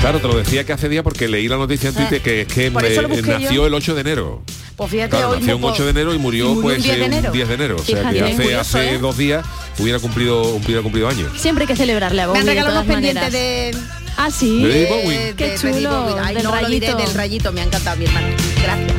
[0.00, 2.46] Claro, te lo decía que hace día porque leí la noticia en Twitter que es
[2.48, 3.66] que eh, busqué nació yo.
[3.66, 4.42] el 8 de enero.
[4.76, 6.76] Pues fíjate, Claro, hoy nació un poco- 8 de enero y murió, y murió pues
[6.78, 7.26] un 10 de eh, enero.
[7.30, 7.76] un 10 de enero.
[7.76, 8.98] O sea que hace, Curioso, hace ¿eh?
[8.98, 9.44] dos días
[9.78, 11.32] hubiera cumplido, hubiera cumplido años.
[11.36, 13.72] Siempre hay que celebrarle a Me Bowie han de regalado todas pendientes maneras.
[13.72, 14.05] de...
[14.16, 14.62] Ah, sí.
[14.62, 15.34] De David Bowie.
[15.36, 16.16] Qué de chulo, Bowie.
[16.22, 17.06] Ay, del no, lo diré rayito.
[17.06, 18.28] del rayito, me ha encantado mi hermano.
[18.62, 18.92] Gracias.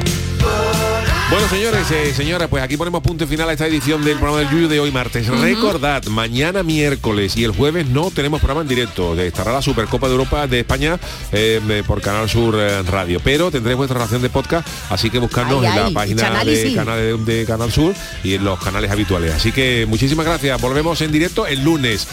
[1.29, 4.39] Bueno, señores, eh, señoras, pues aquí ponemos punto y final a esta edición del programa
[4.39, 5.27] del Yuyu de hoy martes.
[5.27, 9.13] Recordad, mañana miércoles y el jueves no tenemos programa en directo.
[9.19, 10.97] Estará la Supercopa de Europa de España
[11.33, 13.19] eh, eh, por Canal Sur eh, Radio.
[13.21, 16.73] Pero tendréis vuestra ración de podcast, así que buscarnos Ay, en ay, la página de,
[16.73, 17.93] canal de, de Canal Sur
[18.23, 19.33] y en los canales habituales.
[19.33, 20.61] Así que muchísimas gracias.
[20.61, 22.07] Volvemos en directo el lunes.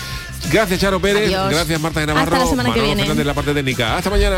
[0.51, 1.26] Gracias, Charo Pérez.
[1.26, 1.51] Adiós.
[1.51, 2.32] Gracias, Marta de Navarro.
[2.32, 3.03] Hasta la semana que Manolo viene.
[3.03, 3.97] Fernández, la parte técnica.
[3.97, 4.37] Hasta mañana.